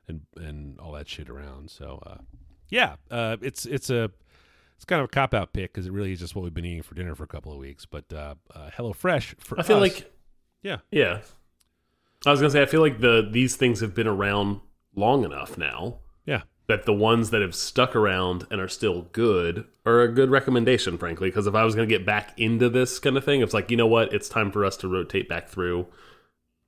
[0.08, 1.70] and and all that shit around.
[1.70, 2.18] So uh,
[2.68, 4.10] yeah, uh, it's it's a
[4.76, 6.64] it's kind of a cop out pick because it really is just what we've been
[6.64, 7.86] eating for dinner for a couple of weeks.
[7.86, 10.12] But uh, uh, HelloFresh for I feel us- like
[10.62, 11.20] yeah, yeah.
[12.26, 14.60] I was gonna say I feel like the these things have been around
[14.94, 19.64] long enough now yeah, that the ones that have stuck around and are still good
[19.84, 21.28] are a good recommendation, frankly.
[21.28, 23.70] Because if I was going to get back into this kind of thing, it's like,
[23.72, 24.12] you know what?
[24.12, 25.88] It's time for us to rotate back through.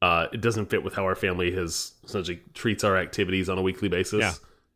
[0.05, 3.62] Uh, it doesn't fit with how our family has essentially treats our activities on a
[3.62, 4.32] weekly basis Yeah.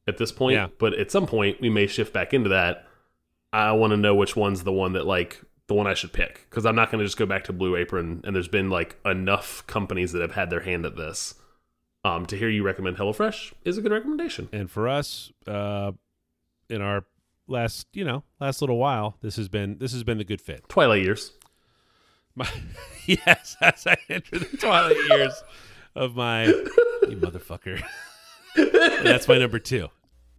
[0.06, 0.54] at this point.
[0.54, 0.68] Yeah.
[0.78, 2.86] But at some point, we may shift back into that.
[3.52, 6.46] I want to know which one's the one that, like, the one I should pick.
[6.48, 8.22] Because I'm not going to just go back to Blue Apron.
[8.24, 11.34] And there's been, like, enough companies that have had their hand at this.
[12.04, 14.48] Um, to hear you recommend HelloFresh is a good recommendation.
[14.52, 15.92] and for us, uh,
[16.70, 17.04] in our
[17.50, 20.66] last you know last little while, this has been this has been the good fit.
[20.68, 21.32] Twilight years.
[22.38, 22.48] My,
[23.06, 25.42] yes, as I enter the twilight years
[25.96, 27.82] of my you motherfucker.
[29.02, 29.88] That's my number two.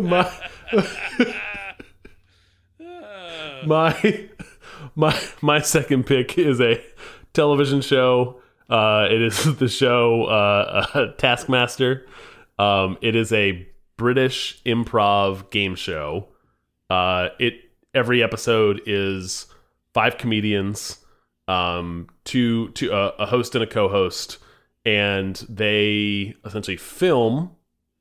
[0.00, 0.30] my
[3.66, 4.28] my
[4.94, 6.80] my my second pick is a
[7.32, 8.40] television show.
[8.70, 12.06] Uh, it is the show uh, uh, Taskmaster.
[12.56, 16.28] Um, it is a British improv game show.
[16.90, 17.54] Uh, it
[17.94, 19.46] every episode is
[19.92, 20.98] five comedians,
[21.48, 24.38] um, two two uh, a host and a co-host,
[24.84, 27.50] and they essentially film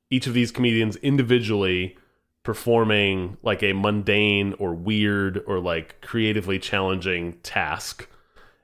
[0.09, 1.97] each of these comedians individually
[2.43, 8.07] performing like a mundane or weird or like creatively challenging task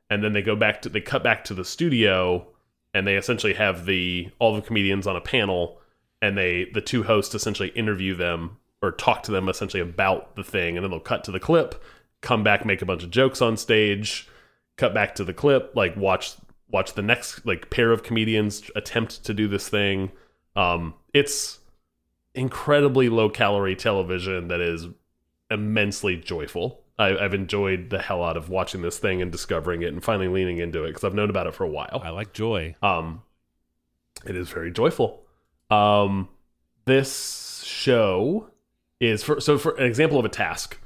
[0.09, 2.45] and then they go back to they cut back to the studio
[2.93, 5.78] and they essentially have the all the comedians on a panel
[6.21, 10.43] and they the two hosts essentially interview them or talk to them essentially about the
[10.43, 11.83] thing and then they'll cut to the clip
[12.21, 14.27] come back make a bunch of jokes on stage
[14.77, 16.35] cut back to the clip like watch
[16.69, 20.11] watch the next like pair of comedians attempt to do this thing
[20.55, 21.59] um it's
[22.33, 24.87] incredibly low calorie television that is
[25.49, 26.81] immensely joyful.
[26.97, 30.27] I, I've enjoyed the hell out of watching this thing and discovering it and finally
[30.27, 32.01] leaning into it because I've known about it for a while.
[32.03, 32.75] I like joy.
[32.81, 33.23] Um,
[34.25, 35.23] it is very joyful.
[35.69, 36.29] Um,
[36.85, 38.49] this show
[38.99, 40.79] is for so for an example of a task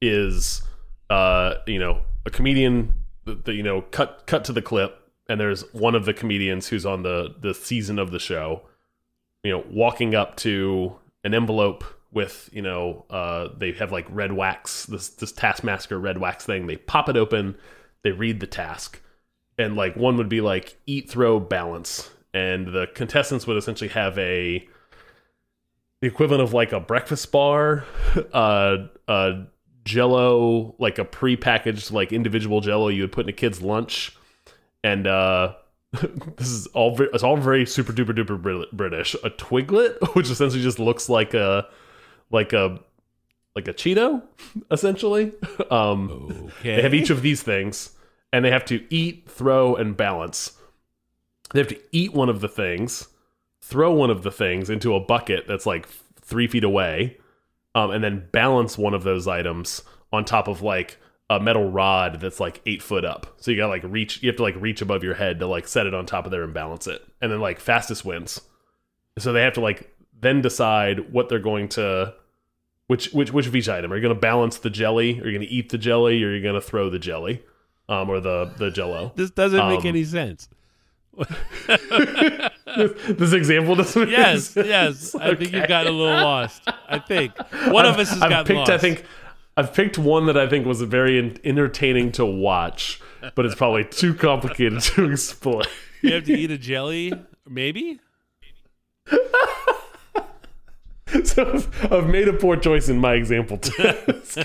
[0.00, 0.62] is
[1.10, 5.62] uh you know a comedian the you know cut cut to the clip and there's
[5.74, 8.62] one of the comedians who's on the the season of the show
[9.42, 14.32] you know walking up to an envelope with you know uh they have like red
[14.32, 16.66] wax this this taskmaster red wax thing.
[16.66, 17.56] They pop it open
[18.02, 19.00] they read the task
[19.58, 24.18] and like one would be like eat throw balance and the contestants would essentially have
[24.18, 24.66] a
[26.00, 27.84] the equivalent of like a breakfast bar
[28.32, 28.76] uh
[29.08, 29.32] uh
[29.84, 34.16] jello like a pre-packaged like individual jello you would put in a kid's lunch
[34.84, 35.54] and uh
[36.36, 39.14] this is all very, it's all very super duper duper British.
[39.24, 41.66] A twiglet, which essentially just looks like a
[42.30, 42.78] like a
[43.56, 44.22] like a Cheeto,
[44.70, 45.32] essentially.
[45.70, 46.76] Um, Okay.
[46.76, 47.90] They have each of these things,
[48.32, 50.52] and they have to eat, throw, and balance.
[51.52, 53.08] They have to eat one of the things,
[53.60, 55.88] throw one of the things into a bucket that's like
[56.20, 57.16] three feet away,
[57.74, 59.82] um, and then balance one of those items
[60.12, 60.98] on top of like
[61.28, 63.34] a metal rod that's like eight foot up.
[63.38, 65.68] So you gotta like reach, you have to like reach above your head to like
[65.68, 68.40] set it on top of there and balance it, and then like fastest wins.
[69.18, 72.14] So they have to like then decide what they're going to
[72.88, 75.20] which which which of each item are you going to balance the jelly?
[75.20, 76.22] Are you going to eat the jelly?
[76.24, 77.42] Or are you going to throw the jelly,
[77.88, 79.12] um, or the the Jello?
[79.14, 80.48] This doesn't make Um, any sense.
[83.08, 84.08] this example doesn't.
[84.08, 85.14] Yes, yes.
[85.14, 85.66] I think you've Okay.
[85.68, 86.62] gotten a little lost.
[86.88, 87.32] I think
[87.68, 88.58] one of I've- us has I've gotten picked.
[88.58, 88.70] lost.
[88.70, 89.04] I think
[89.56, 93.00] I've picked one that I think was very entertaining to watch,
[93.34, 95.64] but it's probably too complicated to explain.
[96.02, 97.12] you have to eat a jelly,
[97.48, 98.00] maybe.
[101.24, 104.38] so I've, I've made a poor choice in my example task.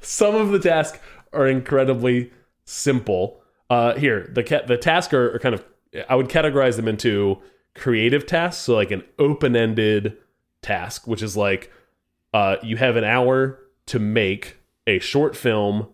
[0.00, 0.98] Some of the tasks
[1.32, 2.32] are incredibly
[2.64, 3.40] simple.
[3.70, 5.64] Uh, here, the ca- the tasks are, are kind of
[6.08, 7.38] I would categorize them into
[7.74, 8.62] creative tasks.
[8.62, 10.16] So like an open ended
[10.62, 11.70] task, which is like
[12.32, 15.88] uh, you have an hour to make a short film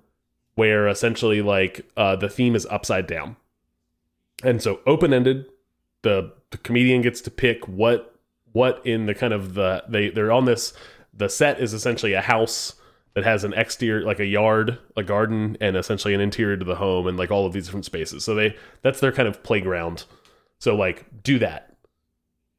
[0.54, 3.36] where essentially like uh, the theme is upside down,
[4.42, 5.46] and so open ended.
[6.02, 8.14] The the comedian gets to pick what
[8.52, 10.72] what in the kind of the they they're on this
[11.12, 12.74] the set is essentially a house
[13.14, 16.74] that has an exterior like a yard a garden and essentially an interior to the
[16.74, 18.24] home and like all of these different spaces.
[18.24, 20.04] So they that's their kind of playground.
[20.58, 21.76] So like do that.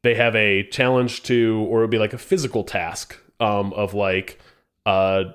[0.03, 3.93] They have a challenge to or it would be like a physical task um of
[3.93, 4.39] like
[4.86, 5.26] uh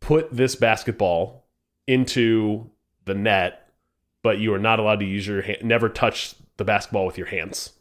[0.00, 1.44] put this basketball
[1.86, 2.70] into
[3.04, 3.68] the net
[4.22, 7.26] but you are not allowed to use your hand never touch the basketball with your
[7.26, 7.72] hands.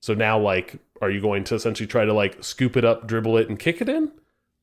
[0.00, 3.36] So now, like, are you going to essentially try to like scoop it up, dribble
[3.38, 4.10] it, and kick it in?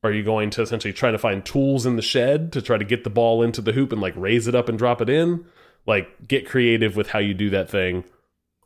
[0.02, 2.84] Are you going to essentially try to find tools in the shed to try to
[2.84, 5.44] get the ball into the hoop and like raise it up and drop it in?
[5.86, 8.04] Like, get creative with how you do that thing,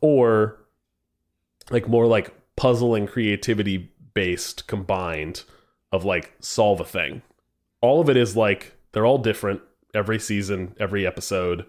[0.00, 0.58] or
[1.70, 5.42] like more like puzzle and creativity based combined
[5.92, 7.22] of like solve a thing.
[7.80, 9.60] All of it is like they're all different
[9.94, 11.66] every season, every episode.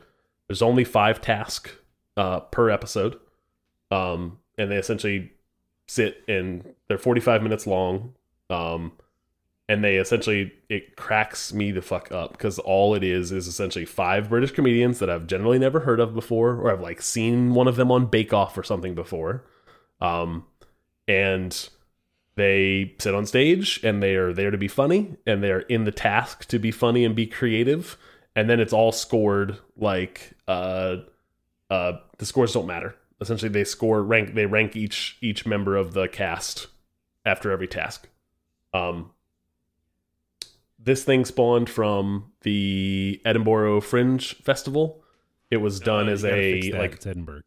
[0.47, 1.71] There's only five tasks
[2.17, 3.19] uh, per episode
[3.91, 5.31] um, and they essentially
[5.87, 8.13] sit and they're 45 minutes long
[8.49, 8.93] um,
[9.67, 13.85] and they essentially it cracks me the fuck up because all it is is essentially
[13.85, 17.67] five british comedians that i've generally never heard of before or i've like seen one
[17.67, 19.43] of them on bake off or something before.
[20.01, 20.45] Um,
[21.07, 21.69] and
[22.35, 25.91] they sit on stage and they are there to be funny and they're in the
[25.91, 27.97] task to be funny and be creative
[28.35, 30.97] and then it's all scored like uh
[31.69, 32.95] uh the scores don't matter.
[33.21, 36.67] Essentially they score rank they rank each each member of the cast
[37.25, 38.09] after every task.
[38.73, 39.11] Um
[40.85, 45.03] this thing spawned from the edinburgh fringe festival
[45.51, 47.41] it was done Uh, as a like it's Edinburgh.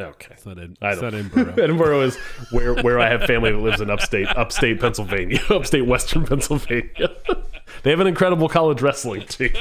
[0.00, 1.52] okay It's not, Ed, it's don't- not Edinburgh.
[1.56, 2.16] Edinboro is
[2.52, 7.10] where where I have family that lives in upstate upstate Pennsylvania, upstate Western Pennsylvania.
[7.82, 9.52] they have an incredible college wrestling team.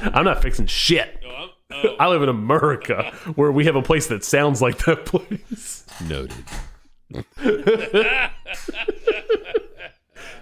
[0.00, 1.22] I'm not fixing shit.
[2.00, 5.84] I live in America where we have a place that sounds like that place.
[6.08, 6.32] Noted.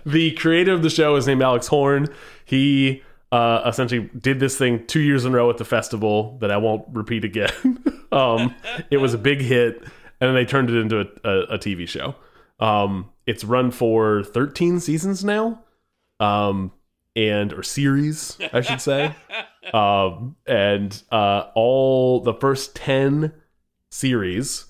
[0.07, 2.07] The creator of the show is named Alex Horne.
[2.45, 3.03] He
[3.33, 6.57] uh, essentially did this thing two years in a row at the festival that I
[6.59, 7.83] won't repeat again.
[8.13, 8.55] um,
[8.89, 9.83] it was a big hit,
[10.21, 12.15] and they turned it into a, a, a TV show.
[12.61, 15.65] Um, it's run for 13 seasons now,
[16.21, 16.71] um,
[17.17, 19.13] and or series, I should say.
[19.75, 23.33] um, and uh, all the first 10
[23.91, 24.67] series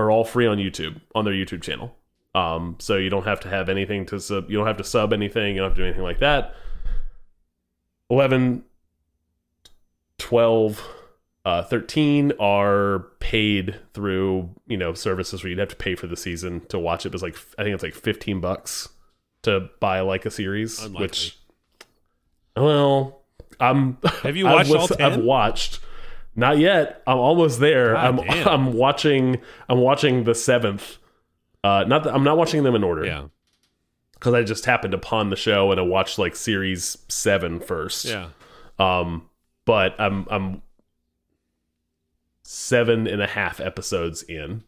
[0.00, 1.94] are all free on YouTube on their YouTube channel.
[2.34, 4.50] Um, so you don't have to have anything to sub.
[4.50, 5.54] You don't have to sub anything.
[5.54, 6.54] You don't have to do anything like that.
[8.08, 8.64] 11,
[10.18, 10.88] 12,
[11.44, 16.16] uh, 13 are paid through you know services where you'd have to pay for the
[16.16, 17.14] season to watch it.
[17.14, 18.88] It's like I think it's like 15 bucks
[19.42, 21.02] to buy like a series, Unlikely.
[21.02, 21.38] which
[22.56, 23.22] well,
[23.58, 23.98] I'm.
[24.22, 25.80] Have you I've watched all lis- I've watched.
[26.36, 27.02] Not yet.
[27.06, 27.92] I'm almost there.
[27.94, 28.48] God I'm damn.
[28.68, 29.40] I'm watching.
[29.68, 30.98] I'm watching the seventh.
[31.62, 33.24] Uh, not that I'm not watching them in order Yeah.
[34.14, 38.04] because I just happened upon the show and I watched like series seven first.
[38.06, 38.28] Yeah.
[38.78, 39.28] Um,
[39.66, 40.62] but I'm I'm
[42.42, 44.62] seven and a half episodes in,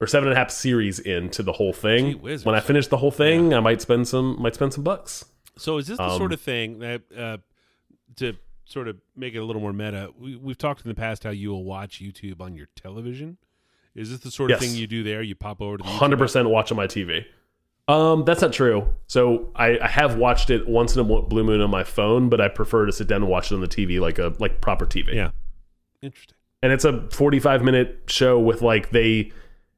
[0.00, 2.18] or seven and a half series into the whole Gee thing.
[2.20, 2.44] whizzers.
[2.44, 5.24] When I finish the whole thing, I might spend some might spend some bucks.
[5.56, 7.38] So is this the Um, sort of thing that uh,
[8.16, 8.34] to
[8.68, 10.10] sort of make it a little more meta?
[10.18, 13.38] We, we've talked in the past how you will watch YouTube on your television,
[13.94, 14.68] Is this the sort of Yes.
[14.70, 15.22] thing you do there?
[15.22, 17.24] You pop over to the hundred percent watch on my TV.
[17.88, 18.86] Um, that's not true.
[19.06, 22.38] So I, I have watched it once in a blue moon on my phone, but
[22.40, 24.84] I prefer to sit down and watch it on the TV, like a like proper
[24.86, 25.14] TV.
[25.14, 25.30] Yeah.
[26.02, 26.36] Interesting.
[26.62, 29.32] and it's a forty-five minute show with like they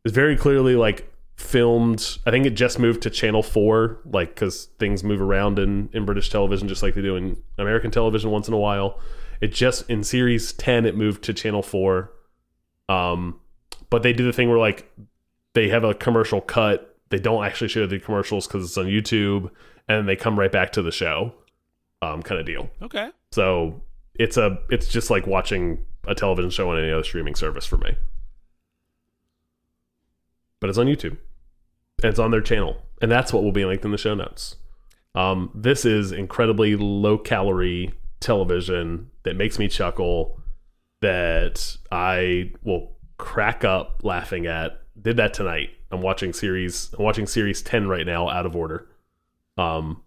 [0.05, 1.10] it's very clearly like
[1.41, 2.19] filmed.
[2.27, 6.05] I think it just moved to Channel Four, like because things move around in in
[6.05, 9.01] British television, just like they do in American television once in a while.
[9.41, 12.13] It just in series ten, it moved to Channel Four.
[12.89, 13.41] Um,
[13.89, 14.91] but they do the thing where like
[15.55, 16.97] they have a commercial cut.
[17.09, 19.51] They don't actually show the commercials because it's on YouTube,
[19.89, 21.33] and they come right back to the show,
[22.03, 22.71] um, kind of deal.
[22.83, 23.11] Okay.
[23.33, 23.83] So
[24.15, 27.79] it's a it's just like watching a television show on any other streaming service for
[27.79, 27.97] me.
[30.61, 31.17] But it's on YouTube.
[32.03, 32.83] And it's on their channel.
[33.01, 34.57] And that's what will be linked in the show notes.
[35.15, 40.41] Um, this is incredibly low calorie television that makes me chuckle
[41.01, 44.81] that I will crack up laughing at.
[45.01, 45.71] Did that tonight.
[45.91, 48.87] I'm watching series I'm watching series 10 right now out of order.
[49.57, 50.03] Um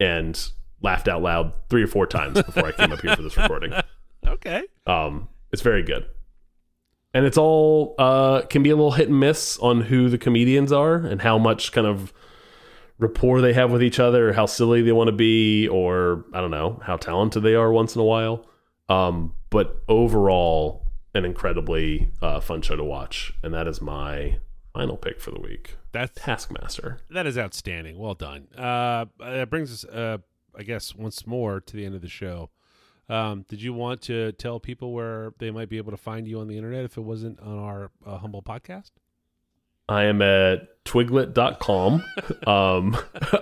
[0.00, 0.50] and
[0.82, 3.72] laughed out loud three or four times before I came up here for this recording.
[4.26, 4.64] Okay.
[4.86, 6.04] Um, it's very good,
[7.16, 10.70] and it's all uh, can be a little hit and miss on who the comedians
[10.70, 12.12] are and how much kind of
[12.98, 16.42] rapport they have with each other, or how silly they want to be, or I
[16.42, 18.44] don't know how talented they are once in a while.
[18.90, 24.38] Um, but overall, an incredibly uh, fun show to watch, and that is my
[24.74, 25.76] final pick for the week.
[25.92, 26.98] That's Taskmaster.
[27.08, 27.96] that is outstanding.
[27.98, 28.48] Well done.
[28.54, 30.18] Uh, that brings us, uh,
[30.54, 32.50] I guess, once more to the end of the show.
[33.08, 36.40] Um, did you want to tell people where they might be able to find you
[36.40, 38.90] on the internet if it wasn't on our uh, humble podcast?
[39.88, 42.02] I am at twiglet.com.
[42.48, 42.96] um,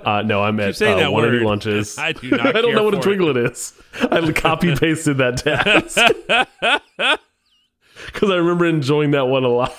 [0.04, 1.40] uh, no, I'm at uh, that one of word.
[1.40, 1.96] the lunches.
[1.98, 3.72] I do not I don't know what a twiglet is.
[4.02, 5.96] I copy pasted that task
[8.06, 9.74] because I remember enjoying that one a lot.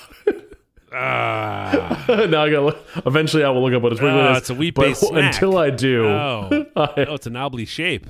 [0.92, 2.76] Ah, now I got.
[3.06, 4.38] Eventually, I will look up what a twiglet Oh, is.
[4.38, 5.34] it's a wheat-based snack.
[5.34, 8.06] until I do, oh, I- oh, it's an oblate shape.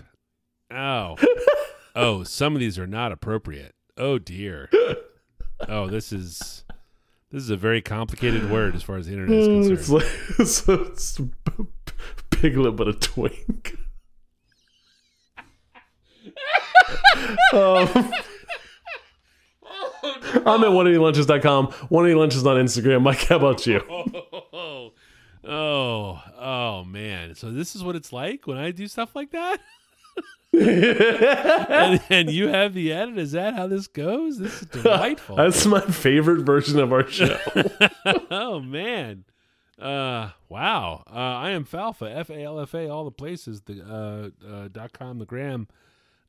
[0.70, 1.16] Oh,
[1.96, 3.74] oh, some of these are not appropriate.
[3.96, 4.68] Oh dear.
[5.68, 6.64] Oh, this is
[7.32, 10.02] this is a very complicated word as far as the internet is it's concerned.
[10.02, 11.20] like it's, it's
[12.30, 13.76] piglet, but a twink.
[17.52, 17.88] um,
[20.44, 21.66] I'm at oneeatylunches.com.
[21.88, 23.02] One lunches on Instagram.
[23.02, 23.82] Mike, how about you?
[24.58, 24.92] Oh,
[25.52, 27.34] oh, oh, man!
[27.36, 29.60] So this is what it's like when I do stuff like that.
[31.68, 33.18] and, and you have the edit.
[33.18, 34.38] Is that how this goes?
[34.38, 35.36] This is delightful.
[35.36, 37.38] That's my favorite version of our show.
[38.30, 39.24] oh man.
[39.78, 41.04] Uh wow.
[41.06, 44.68] Uh I am Falfa, F A L F A, all the places, the uh, uh
[44.68, 45.68] dot com, the gram,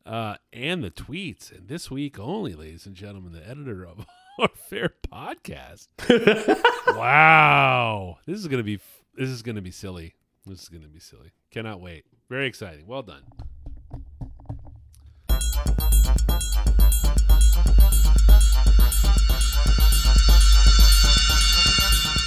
[0.05, 1.49] uh, and the tweets.
[1.49, 4.05] And this week only, ladies and gentlemen, the editor of
[4.39, 5.87] our fair podcast.
[6.97, 8.17] wow.
[8.25, 8.81] This is gonna be
[9.15, 10.15] this is gonna be silly.
[10.45, 11.31] This is gonna be silly.
[11.49, 12.03] Cannot wait.
[12.29, 12.85] Very exciting.
[12.87, 13.23] Well done.
[16.47, 16.55] プ
[21.63, 22.23] レゼン